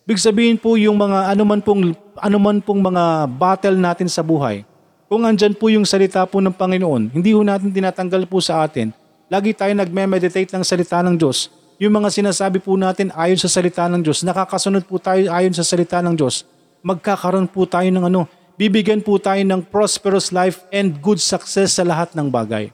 Big 0.03 0.19
sabihin 0.19 0.59
po 0.59 0.75
yung 0.75 0.99
mga 0.99 1.31
anuman 1.31 1.63
pong 1.63 1.95
anuman 2.19 2.59
pong 2.59 2.83
mga 2.83 3.31
battle 3.31 3.79
natin 3.79 4.11
sa 4.11 4.19
buhay. 4.19 4.67
Kung 5.07 5.23
andyan 5.23 5.55
po 5.55 5.71
yung 5.71 5.87
salita 5.87 6.27
po 6.27 6.43
ng 6.43 6.51
Panginoon, 6.51 7.15
hindi 7.15 7.31
ho 7.31 7.39
natin 7.39 7.71
tinatanggal 7.71 8.27
po 8.27 8.43
sa 8.43 8.67
atin. 8.67 8.91
Lagi 9.31 9.55
tayo 9.55 9.71
nagme-meditate 9.71 10.51
ng 10.51 10.63
salita 10.67 10.99
ng 10.99 11.15
Diyos. 11.15 11.47
Yung 11.81 11.97
mga 11.97 12.13
sinasabi 12.13 12.61
po 12.61 12.77
natin 12.77 13.09
ayon 13.17 13.41
sa 13.41 13.49
salita 13.49 13.89
ng 13.89 14.05
Diyos, 14.05 14.21
nakakasunod 14.21 14.85
po 14.85 15.01
tayo 15.01 15.25
ayon 15.33 15.49
sa 15.49 15.65
salita 15.65 15.97
ng 15.97 16.13
Diyos, 16.13 16.45
magkakaroon 16.85 17.49
po 17.49 17.65
tayo 17.65 17.89
ng 17.89 18.05
ano, 18.05 18.29
bibigyan 18.53 19.01
po 19.01 19.17
tayo 19.17 19.41
ng 19.41 19.65
prosperous 19.65 20.29
life 20.29 20.61
and 20.69 21.01
good 21.01 21.17
success 21.17 21.81
sa 21.81 21.83
lahat 21.83 22.13
ng 22.13 22.29
bagay. 22.29 22.69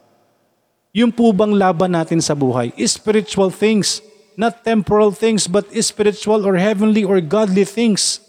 Yung 0.91 1.15
po 1.15 1.31
bang 1.31 1.55
laban 1.55 1.95
natin 1.95 2.19
sa 2.19 2.35
buhay? 2.35 2.75
Spiritual 2.83 3.47
things, 3.47 4.03
not 4.35 4.67
temporal 4.67 5.15
things, 5.15 5.47
but 5.47 5.63
spiritual 5.79 6.43
or 6.43 6.59
heavenly 6.59 7.07
or 7.07 7.23
godly 7.23 7.63
things. 7.63 8.19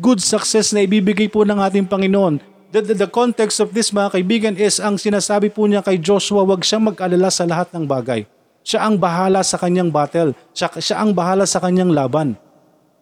Good 0.00 0.24
success 0.24 0.72
na 0.72 0.80
ibibigay 0.80 1.28
po 1.28 1.44
ng 1.44 1.60
ating 1.60 1.84
Panginoon 1.84 2.40
the, 2.70 2.80
the, 2.80 2.94
the 3.04 3.10
context 3.10 3.58
of 3.60 3.74
this 3.76 3.90
mga 3.90 4.16
kaibigan 4.16 4.54
is 4.56 4.78
ang 4.80 4.96
sinasabi 4.96 5.50
po 5.50 5.66
niya 5.66 5.84
kay 5.84 5.98
Joshua, 5.98 6.46
wag 6.46 6.62
siyang 6.62 6.88
mag-alala 6.88 7.28
sa 7.28 7.44
lahat 7.44 7.68
ng 7.74 7.84
bagay. 7.84 8.24
Siya 8.70 8.86
ang 8.86 9.02
bahala 9.02 9.42
sa 9.42 9.58
kanyang 9.58 9.90
battle. 9.90 10.30
Siya, 10.54 10.70
siya 10.78 11.02
ang 11.02 11.10
bahala 11.10 11.42
sa 11.42 11.58
kanyang 11.58 11.90
laban. 11.90 12.38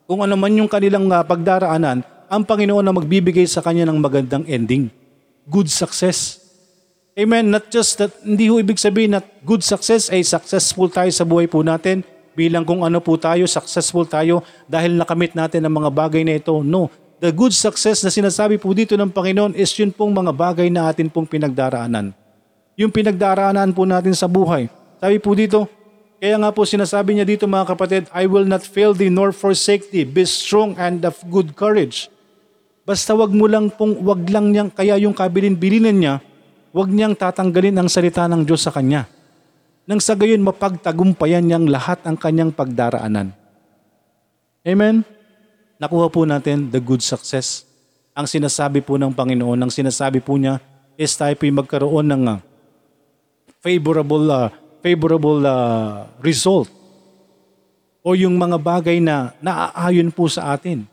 Kung 0.09 0.25
ano 0.25 0.33
man 0.33 0.57
yung 0.57 0.65
kanilang 0.65 1.05
uh, 1.13 1.21
pagdaraanan, 1.21 2.01
ang 2.33 2.43
Panginoon 2.49 2.81
na 2.81 2.97
magbibigay 2.97 3.45
sa 3.45 3.61
kanya 3.61 3.85
ng 3.85 4.01
magandang 4.01 4.49
ending. 4.49 4.89
Good 5.45 5.69
success. 5.69 6.41
Amen. 7.13 7.53
Not 7.53 7.69
just 7.69 8.01
that, 8.01 8.17
hindi 8.25 8.49
ho 8.49 8.57
ibig 8.57 8.81
sabihin 8.81 9.13
na 9.13 9.21
good 9.45 9.61
success 9.61 10.09
ay 10.09 10.25
successful 10.25 10.89
tayo 10.89 11.13
sa 11.13 11.29
buhay 11.29 11.45
po 11.45 11.61
natin 11.61 12.01
bilang 12.33 12.65
kung 12.65 12.81
ano 12.81 12.97
po 13.05 13.21
tayo, 13.21 13.45
successful 13.45 14.09
tayo 14.09 14.41
dahil 14.65 14.97
nakamit 14.97 15.37
natin 15.37 15.69
ang 15.69 15.85
mga 15.85 15.93
bagay 15.93 16.25
na 16.25 16.41
ito. 16.41 16.65
No, 16.65 16.89
the 17.21 17.29
good 17.29 17.53
success 17.53 18.01
na 18.01 18.09
sinasabi 18.09 18.57
po 18.57 18.73
dito 18.73 18.97
ng 18.97 19.13
Panginoon 19.13 19.53
is 19.53 19.69
yun 19.77 19.93
pong 19.93 20.17
mga 20.17 20.33
bagay 20.33 20.73
na 20.73 20.89
atin 20.89 21.13
pong 21.13 21.29
pinagdaraanan. 21.29 22.17
Yung 22.81 22.89
pinagdaraanan 22.89 23.77
po 23.77 23.85
natin 23.85 24.17
sa 24.17 24.25
buhay. 24.25 24.78
Sabi 24.99 25.17
po 25.23 25.35
dito, 25.35 25.71
kaya 26.19 26.35
nga 26.39 26.51
po 26.51 26.67
sinasabi 26.67 27.15
niya 27.15 27.27
dito 27.27 27.47
mga 27.47 27.75
kapatid, 27.75 28.03
I 28.11 28.27
will 28.27 28.47
not 28.47 28.67
fail 28.67 28.91
thee 28.91 29.11
nor 29.11 29.31
forsake 29.31 29.95
thee. 29.95 30.03
Be 30.03 30.27
strong 30.27 30.75
and 30.75 31.07
of 31.07 31.19
good 31.31 31.55
courage. 31.55 32.11
Basta 32.83 33.15
wag 33.15 33.31
mo 33.31 33.47
lang 33.47 33.71
pong, 33.71 34.03
wag 34.03 34.27
lang 34.27 34.51
niyang, 34.51 34.71
kaya 34.75 34.99
yung 34.99 35.15
kabilin-bilinan 35.15 35.95
niya, 35.95 36.15
wag 36.75 36.91
niyang 36.91 37.15
tatanggalin 37.15 37.79
ang 37.79 37.87
salita 37.87 38.27
ng 38.27 38.43
Diyos 38.43 38.67
sa 38.67 38.75
kanya. 38.75 39.07
Nang 39.89 40.03
sa 40.03 40.19
gayon 40.19 40.43
mapagtagumpayan 40.45 41.47
niyang 41.47 41.71
lahat 41.71 42.03
ang 42.05 42.19
kanyang 42.19 42.53
pagdaraanan. 42.53 43.33
Amen? 44.67 45.07
nakuha 45.79 46.11
po 46.11 46.27
natin 46.27 46.69
the 46.69 46.83
good 46.83 47.01
success. 47.01 47.65
Ang 48.13 48.27
sinasabi 48.27 48.83
po 48.83 48.99
ng 48.99 49.15
Panginoon, 49.15 49.57
ang 49.63 49.71
sinasabi 49.71 50.19
po 50.19 50.35
niya 50.35 50.59
is 50.99 51.15
tayo 51.15 51.33
po 51.39 51.47
magkaroon 51.47 52.07
ng 52.11 52.23
uh, 52.35 52.39
favorable 53.63 54.27
uh, 54.27 54.51
favorable 54.89 55.45
uh, 55.45 56.09
result 56.25 56.73
o 58.01 58.17
yung 58.17 58.41
mga 58.41 58.57
bagay 58.57 59.05
na 59.05 59.37
naaayon 59.45 60.09
po 60.09 60.33
sa 60.33 60.57
atin 60.57 60.89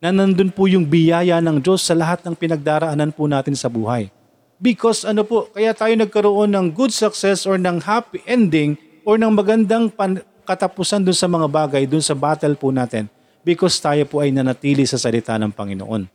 na 0.00 0.08
nandun 0.08 0.48
po 0.48 0.64
yung 0.64 0.88
biyaya 0.88 1.44
ng 1.44 1.60
Diyos 1.60 1.84
sa 1.84 1.92
lahat 1.92 2.24
ng 2.24 2.32
pinagdaraanan 2.32 3.12
po 3.12 3.28
natin 3.28 3.52
sa 3.52 3.68
buhay. 3.68 4.08
Because 4.56 5.04
ano 5.04 5.28
po, 5.28 5.52
kaya 5.52 5.76
tayo 5.76 5.92
nagkaroon 5.92 6.50
ng 6.56 6.66
good 6.72 6.94
success 6.94 7.44
or 7.44 7.60
ng 7.60 7.84
happy 7.84 8.24
ending 8.24 8.80
or 9.04 9.20
ng 9.20 9.30
magandang 9.30 9.92
pan- 9.92 10.24
katapusan 10.48 11.04
dun 11.04 11.14
sa 11.14 11.28
mga 11.28 11.46
bagay, 11.46 11.82
dun 11.84 12.00
sa 12.00 12.16
battle 12.16 12.56
po 12.56 12.72
natin 12.72 13.12
because 13.44 13.76
tayo 13.76 14.02
po 14.08 14.24
ay 14.24 14.32
nanatili 14.32 14.88
sa 14.88 14.96
salita 14.96 15.36
ng 15.36 15.52
Panginoon. 15.52 16.08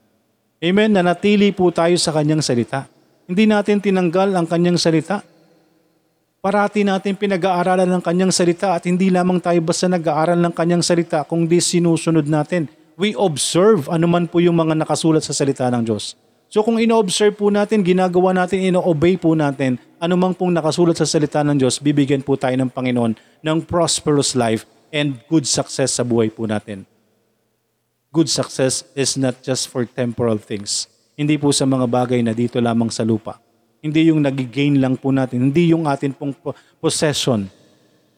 Amen? 0.63 0.89
Nanatili 0.95 1.51
po 1.53 1.69
tayo 1.69 1.93
sa 1.99 2.09
kanyang 2.15 2.41
salita. 2.41 2.87
Hindi 3.29 3.47
natin 3.47 3.83
tinanggal 3.83 4.31
ang 4.33 4.47
kanyang 4.47 4.79
salita. 4.79 5.21
Parati 6.43 6.83
natin 6.83 7.15
pinag-aaralan 7.15 7.87
ng 7.87 8.03
kanyang 8.03 8.35
salita 8.35 8.75
at 8.75 8.83
hindi 8.83 9.07
lamang 9.07 9.39
tayo 9.39 9.63
basta 9.63 9.87
nag-aaral 9.87 10.35
ng 10.43 10.51
kanyang 10.51 10.83
salita 10.83 11.23
kung 11.23 11.47
di 11.47 11.63
sinusunod 11.63 12.27
natin. 12.27 12.67
We 12.99 13.15
observe 13.15 13.87
anuman 13.87 14.27
po 14.27 14.43
yung 14.43 14.59
mga 14.59 14.83
nakasulat 14.83 15.23
sa 15.23 15.31
salita 15.31 15.71
ng 15.71 15.87
Diyos. 15.87 16.19
So 16.51 16.59
kung 16.59 16.83
ino-observe 16.83 17.31
po 17.31 17.47
natin, 17.47 17.79
ginagawa 17.79 18.35
natin, 18.35 18.59
ino-obey 18.59 19.15
po 19.15 19.39
natin, 19.39 19.79
anumang 20.03 20.35
pong 20.35 20.51
nakasulat 20.51 20.99
sa 20.99 21.07
salita 21.07 21.39
ng 21.47 21.55
Diyos, 21.55 21.79
bibigyan 21.79 22.19
po 22.19 22.35
tayo 22.35 22.59
ng 22.59 22.67
Panginoon 22.67 23.15
ng 23.39 23.57
prosperous 23.63 24.35
life 24.35 24.67
and 24.91 25.23
good 25.31 25.47
success 25.47 25.95
sa 25.95 26.03
buhay 26.03 26.27
po 26.27 26.43
natin 26.43 26.83
good 28.13 28.29
success 28.29 28.85
is 28.93 29.17
not 29.17 29.41
just 29.41 29.65
for 29.73 29.89
temporal 29.89 30.37
things. 30.37 30.85
Hindi 31.17 31.41
po 31.41 31.49
sa 31.49 31.65
mga 31.65 31.89
bagay 31.89 32.21
na 32.21 32.37
dito 32.37 32.61
lamang 32.61 32.93
sa 32.93 33.01
lupa. 33.01 33.41
Hindi 33.83 34.07
yung 34.07 34.23
nagigain 34.23 34.79
lang 34.79 34.95
po 34.95 35.11
natin. 35.11 35.51
Hindi 35.51 35.75
yung 35.75 35.83
atin 35.83 36.15
pong 36.15 36.31
possession. 36.79 37.51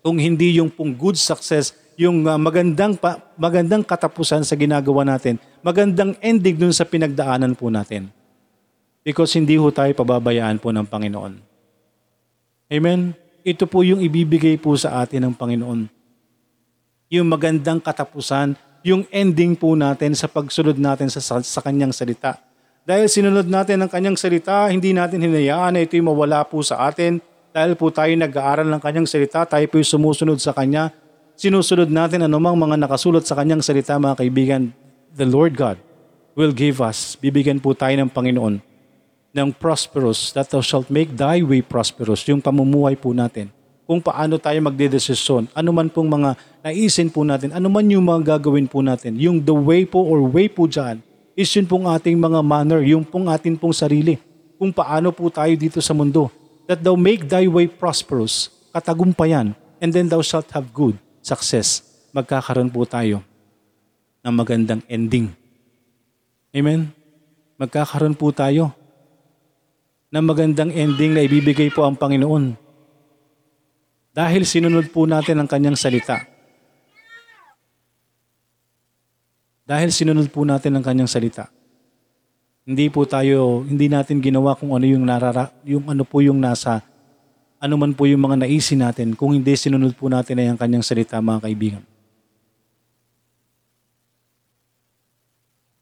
Kung 0.05 0.21
hindi 0.21 0.61
yung 0.61 0.69
pong 0.69 0.93
good 0.93 1.17
success, 1.17 1.73
yung 1.97 2.21
uh, 2.21 2.37
magandang, 2.37 2.93
pa, 2.93 3.17
magandang 3.33 3.81
katapusan 3.81 4.45
sa 4.45 4.53
ginagawa 4.53 5.01
natin, 5.01 5.41
magandang 5.65 6.13
ending 6.21 6.53
dun 6.53 6.69
sa 6.69 6.85
pinagdaanan 6.85 7.57
po 7.57 7.73
natin. 7.73 8.13
Because 9.01 9.33
hindi 9.33 9.57
ho 9.57 9.73
tayo 9.73 9.89
pababayaan 9.97 10.61
po 10.61 10.69
ng 10.69 10.85
Panginoon. 10.85 11.33
Amen? 12.69 13.17
Ito 13.41 13.65
po 13.65 13.81
yung 13.81 14.05
ibibigay 14.05 14.61
po 14.61 14.77
sa 14.77 15.01
atin 15.01 15.25
ng 15.25 15.33
Panginoon. 15.33 15.89
Yung 17.09 17.25
magandang 17.25 17.81
katapusan 17.81 18.53
yung 18.85 19.01
ending 19.09 19.57
po 19.57 19.73
natin 19.73 20.13
sa 20.13 20.29
pagsunod 20.29 20.77
natin 20.77 21.09
sa, 21.09 21.41
sa 21.41 21.59
kanyang 21.65 21.89
salita. 21.89 22.37
Dahil 22.85 23.09
sinunod 23.09 23.49
natin 23.49 23.81
ang 23.81 23.89
kanyang 23.89 24.13
salita, 24.13 24.69
hindi 24.69 24.93
natin 24.93 25.17
hinayaan 25.17 25.73
na 25.73 25.81
ito'y 25.81 26.05
mawala 26.05 26.45
po 26.45 26.61
sa 26.61 26.85
atin. 26.85 27.17
Dahil 27.49 27.73
po 27.73 27.89
tayo 27.89 28.13
nag-aaral 28.13 28.69
ng 28.69 28.77
kanyang 28.77 29.09
salita, 29.09 29.41
tayo 29.41 29.65
po'y 29.65 29.81
sumusunod 29.81 30.37
sa 30.37 30.53
kanya. 30.53 30.93
Sinusunod 31.33 31.89
natin 31.89 32.29
anumang 32.29 32.53
mga 32.53 32.77
nakasulat 32.85 33.25
sa 33.25 33.33
kanyang 33.41 33.65
salita, 33.65 33.97
mga 33.97 34.21
kaibigan. 34.21 34.69
The 35.17 35.25
Lord 35.25 35.57
God 35.57 35.81
will 36.37 36.53
give 36.53 36.77
us, 36.77 37.17
bibigyan 37.17 37.57
po 37.57 37.73
tayo 37.73 37.97
ng 37.97 38.13
Panginoon 38.13 38.61
ng 39.33 39.49
prosperous, 39.57 40.29
that 40.37 40.53
thou 40.53 40.61
shalt 40.61 40.85
make 40.93 41.09
thy 41.17 41.41
way 41.41 41.65
prosperous, 41.65 42.21
yung 42.29 42.37
pamumuhay 42.37 42.93
po 42.93 43.17
natin 43.17 43.49
kung 43.89 43.97
paano 43.97 44.37
tayo 44.37 44.61
magdedesisyon. 44.61 45.49
Ano 45.57 45.73
man 45.73 45.89
pong 45.89 46.05
mga 46.05 46.37
naisin 46.61 47.09
po 47.09 47.25
natin, 47.25 47.49
ano 47.49 47.65
man 47.65 47.89
yung 47.89 48.05
mga 48.05 48.37
gagawin 48.37 48.69
po 48.69 48.85
natin. 48.85 49.17
Yung 49.17 49.41
the 49.41 49.57
way 49.57 49.89
po 49.89 50.05
or 50.05 50.21
way 50.21 50.45
po 50.45 50.69
dyan 50.69 51.01
is 51.35 51.51
yun 51.51 51.67
pong 51.67 51.85
ating 51.91 52.15
mga 52.15 52.39
manner, 52.39 52.81
yung 52.81 53.03
pong 53.03 53.27
atin 53.27 53.59
pong 53.59 53.75
sarili. 53.75 54.15
Kung 54.55 54.71
paano 54.71 55.11
po 55.11 55.27
tayo 55.27 55.51
dito 55.59 55.83
sa 55.83 55.91
mundo. 55.91 56.31
That 56.65 56.81
thou 56.81 56.97
make 56.97 57.29
thy 57.29 57.45
way 57.45 57.69
prosperous, 57.69 58.49
katagumpayan, 58.73 59.53
and 59.77 59.93
then 59.93 60.09
thou 60.09 60.23
shalt 60.25 60.49
have 60.55 60.73
good 60.73 60.97
success. 61.21 61.85
Magkakaroon 62.15 62.73
po 62.73 62.87
tayo 62.89 63.21
ng 64.25 64.33
magandang 64.33 64.81
ending. 64.89 65.29
Amen? 66.55 66.89
Magkakaroon 67.61 68.17
po 68.17 68.33
tayo 68.33 68.73
ng 70.09 70.25
magandang 70.25 70.71
ending 70.73 71.13
na 71.13 71.21
ibibigay 71.21 71.69
po 71.69 71.85
ang 71.85 71.93
Panginoon 71.93 72.55
dahil 74.15 74.47
sinunod 74.47 74.89
po 74.89 75.03
natin 75.03 75.43
ang 75.43 75.47
kanyang 75.51 75.75
salita. 75.75 76.23
Dahil 79.65 79.89
sinunod 79.89 80.29
po 80.29 80.45
natin 80.45 80.77
ang 80.77 80.85
kanyang 80.85 81.09
salita. 81.09 81.49
Hindi 82.65 82.89
po 82.89 83.05
tayo, 83.05 83.65
hindi 83.65 83.89
natin 83.89 84.21
ginawa 84.21 84.53
kung 84.57 84.73
ano 84.73 84.85
yung 84.85 85.05
narara, 85.05 85.49
yung 85.65 85.85
ano 85.89 86.05
po 86.05 86.21
yung 86.21 86.37
nasa, 86.37 86.81
ano 87.57 87.73
man 87.77 87.93
po 87.93 88.05
yung 88.05 88.21
mga 88.21 88.45
naisin 88.45 88.81
natin 88.81 89.17
kung 89.17 89.33
hindi 89.33 89.53
sinunod 89.57 89.93
po 89.97 90.09
natin 90.09 90.41
ay 90.41 90.53
ang 90.53 90.57
kanyang 90.57 90.85
salita 90.85 91.17
mga 91.21 91.45
kaibigan. 91.45 91.83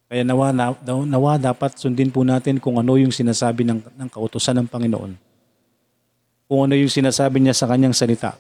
Kaya 0.08 0.24
nawa, 0.24 0.54
nawa 0.86 1.32
dapat 1.42 1.76
sundin 1.80 2.12
po 2.12 2.22
natin 2.24 2.60
kung 2.62 2.78
ano 2.78 2.96
yung 2.96 3.12
sinasabi 3.12 3.68
ng, 3.68 3.80
ng 4.00 4.10
kautosan 4.12 4.64
ng 4.64 4.68
Panginoon 4.70 5.34
kung 6.54 6.70
ano 6.70 6.78
yung 6.78 6.92
sinasabi 6.92 7.42
niya 7.42 7.58
sa 7.58 7.66
kanyang 7.66 7.98
salita. 7.98 8.38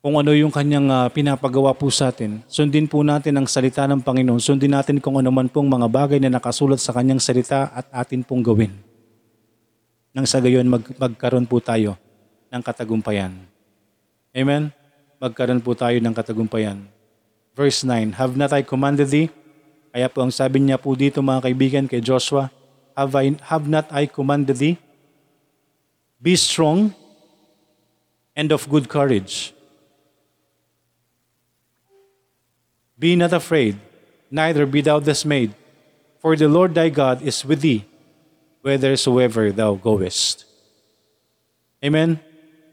Kung 0.00 0.16
ano 0.16 0.32
yung 0.32 0.48
kanyang 0.48 0.88
uh, 0.88 1.12
pinapagawa 1.12 1.76
po 1.76 1.92
sa 1.92 2.08
atin, 2.08 2.40
sundin 2.48 2.88
po 2.88 3.04
natin 3.04 3.36
ang 3.36 3.44
salita 3.44 3.84
ng 3.84 4.00
Panginoon. 4.00 4.40
Sundin 4.40 4.72
natin 4.72 4.96
kung 4.96 5.20
ano 5.20 5.28
man 5.28 5.52
pong 5.52 5.68
mga 5.68 5.92
bagay 5.92 6.16
na 6.16 6.32
nakasulat 6.32 6.80
sa 6.80 6.96
kanyang 6.96 7.20
salita 7.20 7.68
at 7.68 7.84
atin 7.92 8.24
pong 8.24 8.40
gawin. 8.40 8.72
Nang 10.16 10.24
sa 10.24 10.40
gayon 10.40 10.64
mag, 10.72 10.80
magkaroon 10.96 11.44
po 11.44 11.60
tayo 11.60 12.00
ng 12.48 12.62
katagumpayan. 12.64 13.44
Amen? 14.32 14.72
Magkaroon 15.20 15.60
po 15.60 15.76
tayo 15.76 16.00
ng 16.00 16.16
katagumpayan. 16.16 16.80
Verse 17.52 17.84
9, 17.84 18.16
Have 18.16 18.40
not 18.40 18.56
I 18.56 18.64
commanded 18.64 19.12
thee? 19.12 19.28
Kaya 19.92 20.08
po 20.08 20.24
ang 20.24 20.32
sabi 20.32 20.64
niya 20.64 20.80
po 20.80 20.96
dito 20.96 21.20
mga 21.20 21.44
kaibigan 21.44 21.84
kay 21.84 22.00
Joshua, 22.00 22.48
Have, 22.96 23.12
I, 23.20 23.36
have 23.52 23.68
not 23.68 23.84
I 23.92 24.08
commanded 24.08 24.56
thee? 24.56 24.80
Be 26.24 26.40
strong 26.40 26.96
and 28.32 28.48
of 28.48 28.64
good 28.64 28.88
courage. 28.88 29.52
Be 33.00 33.16
not 33.16 33.32
afraid, 33.32 33.80
neither 34.28 34.68
be 34.68 34.84
thou 34.84 35.00
dismayed, 35.00 35.56
for 36.20 36.36
the 36.36 36.52
Lord 36.52 36.76
thy 36.76 36.92
God 36.92 37.24
is 37.24 37.40
with 37.48 37.64
thee 37.64 37.88
whithersoever 38.60 39.56
thou 39.56 39.72
goest. 39.80 40.44
Amen? 41.80 42.20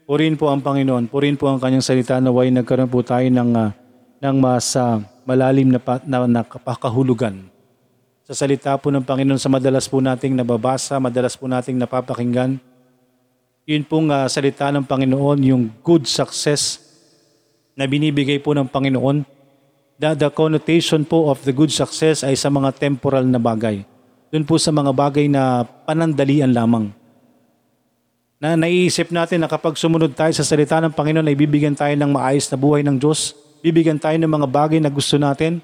Purihin 0.04 0.36
po 0.36 0.52
ang 0.52 0.60
Panginoon. 0.60 1.08
Purihin 1.08 1.40
po 1.40 1.48
ang 1.48 1.56
kanyang 1.56 1.84
salita 1.84 2.20
na 2.20 2.28
way 2.28 2.52
nagkaroon 2.52 2.92
po 2.92 3.00
tayo 3.00 3.24
ng, 3.24 3.50
ah, 3.56 3.72
ng 4.20 4.36
mas 4.36 4.76
ah, 4.76 5.00
malalim 5.24 5.72
na, 5.72 5.80
pa, 5.80 6.00
na, 6.04 6.28
na 6.28 6.44
sa 8.28 8.34
salita 8.36 8.76
po 8.76 8.92
ng 8.92 9.00
Panginoon 9.00 9.40
sa 9.40 9.48
madalas 9.48 9.88
po 9.88 10.04
nating 10.04 10.36
nababasa, 10.36 11.00
madalas 11.00 11.32
po 11.32 11.48
nating 11.48 11.80
napapakinggan. 11.80 12.60
Yun 13.64 13.84
pong 13.88 14.12
ah, 14.12 14.28
salita 14.28 14.68
ng 14.68 14.84
Panginoon, 14.84 15.40
yung 15.40 15.72
good 15.80 16.04
success 16.04 16.84
na 17.72 17.88
binibigay 17.88 18.36
po 18.36 18.52
ng 18.52 18.68
Panginoon. 18.68 19.37
The, 19.98 20.14
the 20.14 20.30
connotation 20.30 21.02
po 21.02 21.26
of 21.26 21.42
the 21.42 21.50
good 21.50 21.74
success 21.74 22.22
ay 22.22 22.38
sa 22.38 22.46
mga 22.46 22.70
temporal 22.78 23.26
na 23.26 23.42
bagay. 23.42 23.82
Doon 24.30 24.46
po 24.46 24.54
sa 24.54 24.70
mga 24.70 24.94
bagay 24.94 25.26
na 25.26 25.66
panandalian 25.66 26.54
lamang. 26.54 26.94
Na 28.38 28.54
naiisip 28.54 29.10
natin 29.10 29.42
na 29.42 29.50
kapag 29.50 29.74
sumunod 29.74 30.14
tayo 30.14 30.30
sa 30.30 30.46
salita 30.46 30.78
ng 30.78 30.94
Panginoon 30.94 31.26
ay 31.26 31.34
bibigyan 31.34 31.74
tayo 31.74 31.90
ng 31.98 32.14
maayos 32.14 32.46
na 32.46 32.54
buhay 32.54 32.86
ng 32.86 32.94
Diyos. 32.94 33.34
Bibigyan 33.58 33.98
tayo 33.98 34.14
ng 34.22 34.30
mga 34.30 34.46
bagay 34.46 34.78
na 34.78 34.86
gusto 34.86 35.18
natin. 35.18 35.58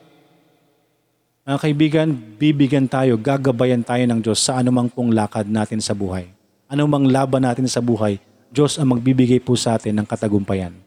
Mga 1.46 1.58
kaibigan, 1.62 2.08
bibigyan 2.34 2.90
tayo, 2.90 3.14
gagabayan 3.14 3.86
tayo 3.86 4.02
ng 4.02 4.18
Diyos 4.18 4.42
sa 4.42 4.58
anumang 4.58 4.90
pong 4.90 5.14
lakad 5.14 5.46
natin 5.46 5.78
sa 5.78 5.94
buhay. 5.94 6.26
Anumang 6.66 7.06
laban 7.06 7.46
natin 7.46 7.70
sa 7.70 7.78
buhay, 7.78 8.18
Diyos 8.50 8.82
ang 8.82 8.98
magbibigay 8.98 9.38
po 9.38 9.54
sa 9.54 9.78
atin 9.78 9.94
ng 9.94 10.06
katagumpayan. 10.10 10.83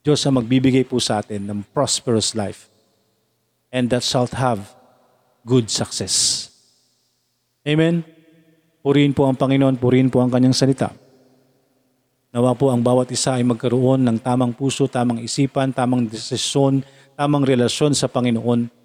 Diyos 0.00 0.24
ang 0.24 0.40
magbibigay 0.40 0.88
po 0.88 0.96
sa 0.96 1.20
atin 1.20 1.44
ng 1.44 1.60
prosperous 1.76 2.32
life. 2.32 2.72
And 3.68 3.86
that 3.92 4.02
shalt 4.02 4.34
have 4.34 4.72
good 5.44 5.68
success. 5.68 6.48
Amen? 7.62 8.02
Purihin 8.80 9.12
po 9.12 9.28
ang 9.28 9.36
Panginoon, 9.36 9.76
purihin 9.76 10.08
po 10.08 10.24
ang 10.24 10.32
kanyang 10.32 10.56
salita. 10.56 10.90
Nawa 12.32 12.56
po 12.56 12.72
ang 12.72 12.80
bawat 12.80 13.12
isa 13.12 13.36
ay 13.36 13.44
magkaroon 13.44 14.00
ng 14.06 14.18
tamang 14.22 14.56
puso, 14.56 14.88
tamang 14.88 15.20
isipan, 15.20 15.74
tamang 15.74 16.08
desisyon, 16.08 16.80
tamang 17.18 17.44
relasyon 17.44 17.92
sa 17.92 18.08
Panginoon 18.08 18.80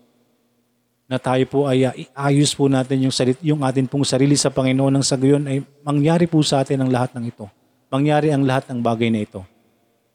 na 1.06 1.22
tayo 1.22 1.46
po 1.46 1.70
ay 1.70 1.86
uh, 1.86 1.94
ayos 2.18 2.58
po 2.58 2.66
natin 2.66 3.06
yung, 3.06 3.14
salit, 3.14 3.38
yung 3.46 3.62
atin 3.62 3.86
pong 3.86 4.02
sarili 4.02 4.34
sa 4.34 4.50
Panginoon 4.50 4.90
nang 4.90 5.06
sa 5.06 5.14
gayon 5.14 5.46
ay 5.46 5.62
mangyari 5.86 6.26
po 6.26 6.42
sa 6.42 6.66
atin 6.66 6.82
ang 6.82 6.90
lahat 6.90 7.14
ng 7.14 7.30
ito. 7.30 7.46
Mangyari 7.94 8.34
ang 8.34 8.42
lahat 8.42 8.74
ng 8.74 8.82
bagay 8.82 9.14
na 9.14 9.22
ito. 9.22 9.46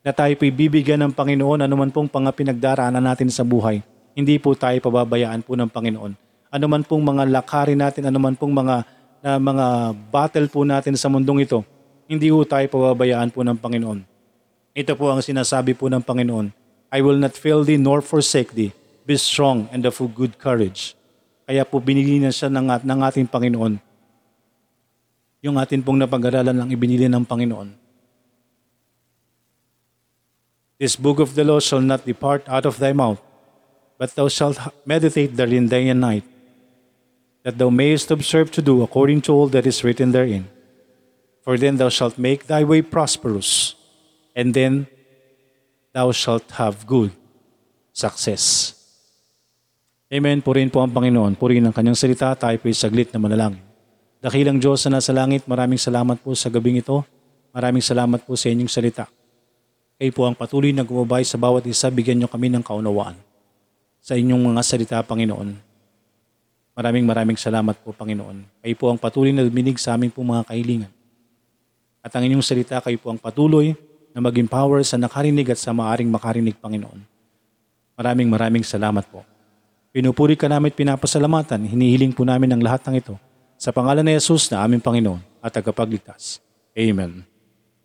Na 0.01 0.16
tayo 0.16 0.32
po 0.36 0.48
bibigyan 0.48 1.01
ng 1.05 1.12
Panginoon 1.12 1.64
anuman 1.64 1.92
pong 1.92 2.09
mga 2.09 2.32
pinagdaraanan 2.32 3.05
natin 3.05 3.28
sa 3.28 3.44
buhay. 3.44 3.84
Hindi 4.16 4.40
po 4.40 4.57
tayo 4.57 4.76
pababayaan 4.80 5.44
po 5.44 5.55
ng 5.55 5.68
Panginoon. 5.68 6.12
Anuman 6.51 6.82
pong 6.82 7.05
mga 7.05 7.28
lakarin 7.30 7.78
natin, 7.78 8.09
anuman 8.09 8.34
pong 8.34 8.51
mga 8.51 8.82
na 9.20 9.36
mga 9.36 9.92
battle 10.09 10.48
po 10.48 10.64
natin 10.64 10.96
sa 10.96 11.12
mundong 11.12 11.44
ito, 11.44 11.61
hindi 12.09 12.32
po 12.32 12.42
tayo 12.48 12.64
pababayaan 12.72 13.28
po 13.28 13.44
ng 13.44 13.57
Panginoon. 13.61 14.01
Ito 14.72 14.96
po 14.96 15.12
ang 15.12 15.20
sinasabi 15.20 15.76
po 15.76 15.92
ng 15.92 16.01
Panginoon, 16.01 16.48
I 16.90 17.05
will 17.05 17.20
not 17.20 17.36
fail 17.36 17.62
thee 17.62 17.78
nor 17.78 18.01
forsake 18.01 18.57
thee. 18.57 18.72
Be 19.05 19.14
strong 19.20 19.68
and 19.70 19.84
of 19.84 20.01
good 20.16 20.40
courage. 20.40 20.96
Kaya 21.44 21.62
po 21.68 21.78
binili 21.78 22.18
na 22.18 22.32
siya 22.32 22.48
ng, 22.48 22.82
ng 22.82 23.01
ating 23.07 23.28
Panginoon. 23.28 23.78
Yung 25.40 25.57
atin 25.57 25.80
pong 25.84 26.01
napag-aralan 26.01 26.57
lang 26.57 26.70
ibinili 26.72 27.09
ng 27.09 27.24
Panginoon. 27.24 27.80
This 30.81 30.97
book 30.97 31.20
of 31.20 31.37
the 31.37 31.45
law 31.45 31.61
shall 31.61 31.85
not 31.85 32.09
depart 32.09 32.49
out 32.49 32.64
of 32.64 32.81
thy 32.81 32.97
mouth, 32.97 33.20
but 34.01 34.16
thou 34.16 34.33
shalt 34.33 34.57
meditate 34.89 35.37
therein 35.37 35.68
day 35.68 35.93
and 35.93 36.01
night, 36.01 36.24
that 37.45 37.61
thou 37.61 37.68
mayest 37.68 38.09
observe 38.09 38.49
to 38.57 38.64
do 38.64 38.81
according 38.81 39.20
to 39.28 39.37
all 39.37 39.53
that 39.53 39.68
is 39.68 39.85
written 39.85 40.16
therein. 40.16 40.49
For 41.45 41.61
then 41.61 41.76
thou 41.76 41.93
shalt 41.93 42.16
make 42.16 42.49
thy 42.49 42.64
way 42.64 42.81
prosperous, 42.81 43.76
and 44.33 44.57
then 44.57 44.89
thou 45.93 46.16
shalt 46.16 46.49
have 46.57 46.89
good 46.89 47.12
success. 47.93 48.72
Amen. 50.09 50.41
Purihin 50.41 50.72
po 50.72 50.81
ang 50.81 50.97
Panginoon. 50.97 51.37
Purihin 51.37 51.68
ang 51.68 51.76
kanyang 51.76 51.95
salita. 51.95 52.33
Tayo 52.35 52.57
po'y 52.57 52.72
saglit 52.72 53.12
na 53.12 53.20
manalangin. 53.20 53.62
Dakilang 54.18 54.57
Diyos 54.57 54.81
na 54.89 54.99
nasa 54.99 55.12
langit, 55.12 55.45
maraming 55.45 55.78
salamat 55.78 56.18
po 56.24 56.33
sa 56.33 56.49
gabing 56.49 56.81
ito. 56.81 57.05
Maraming 57.53 57.85
salamat 57.85 58.24
po 58.24 58.33
sa 58.33 58.49
inyong 58.49 58.72
salita. 58.72 59.07
Kayo 60.01 60.16
po 60.16 60.24
ang 60.24 60.32
patuloy 60.32 60.72
na 60.72 60.80
gumabay 60.80 61.28
sa 61.28 61.36
bawat 61.36 61.68
isa. 61.68 61.92
Bigyan 61.92 62.24
niyo 62.24 62.28
kami 62.32 62.48
ng 62.48 62.64
kaunawaan 62.64 63.20
sa 64.01 64.16
inyong 64.16 64.40
mga 64.48 64.61
salita, 64.64 64.96
Panginoon. 65.05 65.61
Maraming 66.72 67.05
maraming 67.05 67.36
salamat 67.36 67.76
po, 67.84 67.92
Panginoon. 67.92 68.64
Kayo 68.64 68.74
po 68.80 68.88
ang 68.88 68.96
patuloy 68.96 69.28
na 69.36 69.44
duminig 69.44 69.76
sa 69.76 70.01
aming 70.01 70.09
po 70.09 70.24
mga 70.24 70.48
kahilingan. 70.48 70.92
At 72.01 72.16
ang 72.16 72.24
inyong 72.24 72.40
salita, 72.40 72.80
kayo 72.80 72.96
po 72.96 73.12
ang 73.12 73.20
patuloy 73.20 73.76
na 74.16 74.24
maging 74.24 74.48
power 74.48 74.80
sa 74.88 74.96
nakarinig 74.96 75.53
at 75.53 75.61
sa 75.61 75.76
maaring 75.76 76.09
makarinig, 76.09 76.57
Panginoon. 76.57 77.05
Maraming 78.01 78.32
maraming 78.32 78.64
salamat 78.64 79.05
po. 79.05 79.20
Pinupuri 79.92 80.32
ka 80.32 80.48
namin 80.48 80.72
at 80.72 80.80
pinapasalamatan. 80.80 81.68
Hinihiling 81.68 82.16
po 82.16 82.24
namin 82.24 82.57
ang 82.57 82.64
lahat 82.64 82.88
ng 82.88 82.96
ito. 82.96 83.20
Sa 83.61 83.68
pangalan 83.68 84.01
ni 84.01 84.16
Jesus 84.16 84.48
na 84.48 84.64
aming 84.64 84.80
Panginoon 84.80 85.20
at 85.44 85.53
tagapagligtas. 85.53 86.40
Amen. 86.72 87.30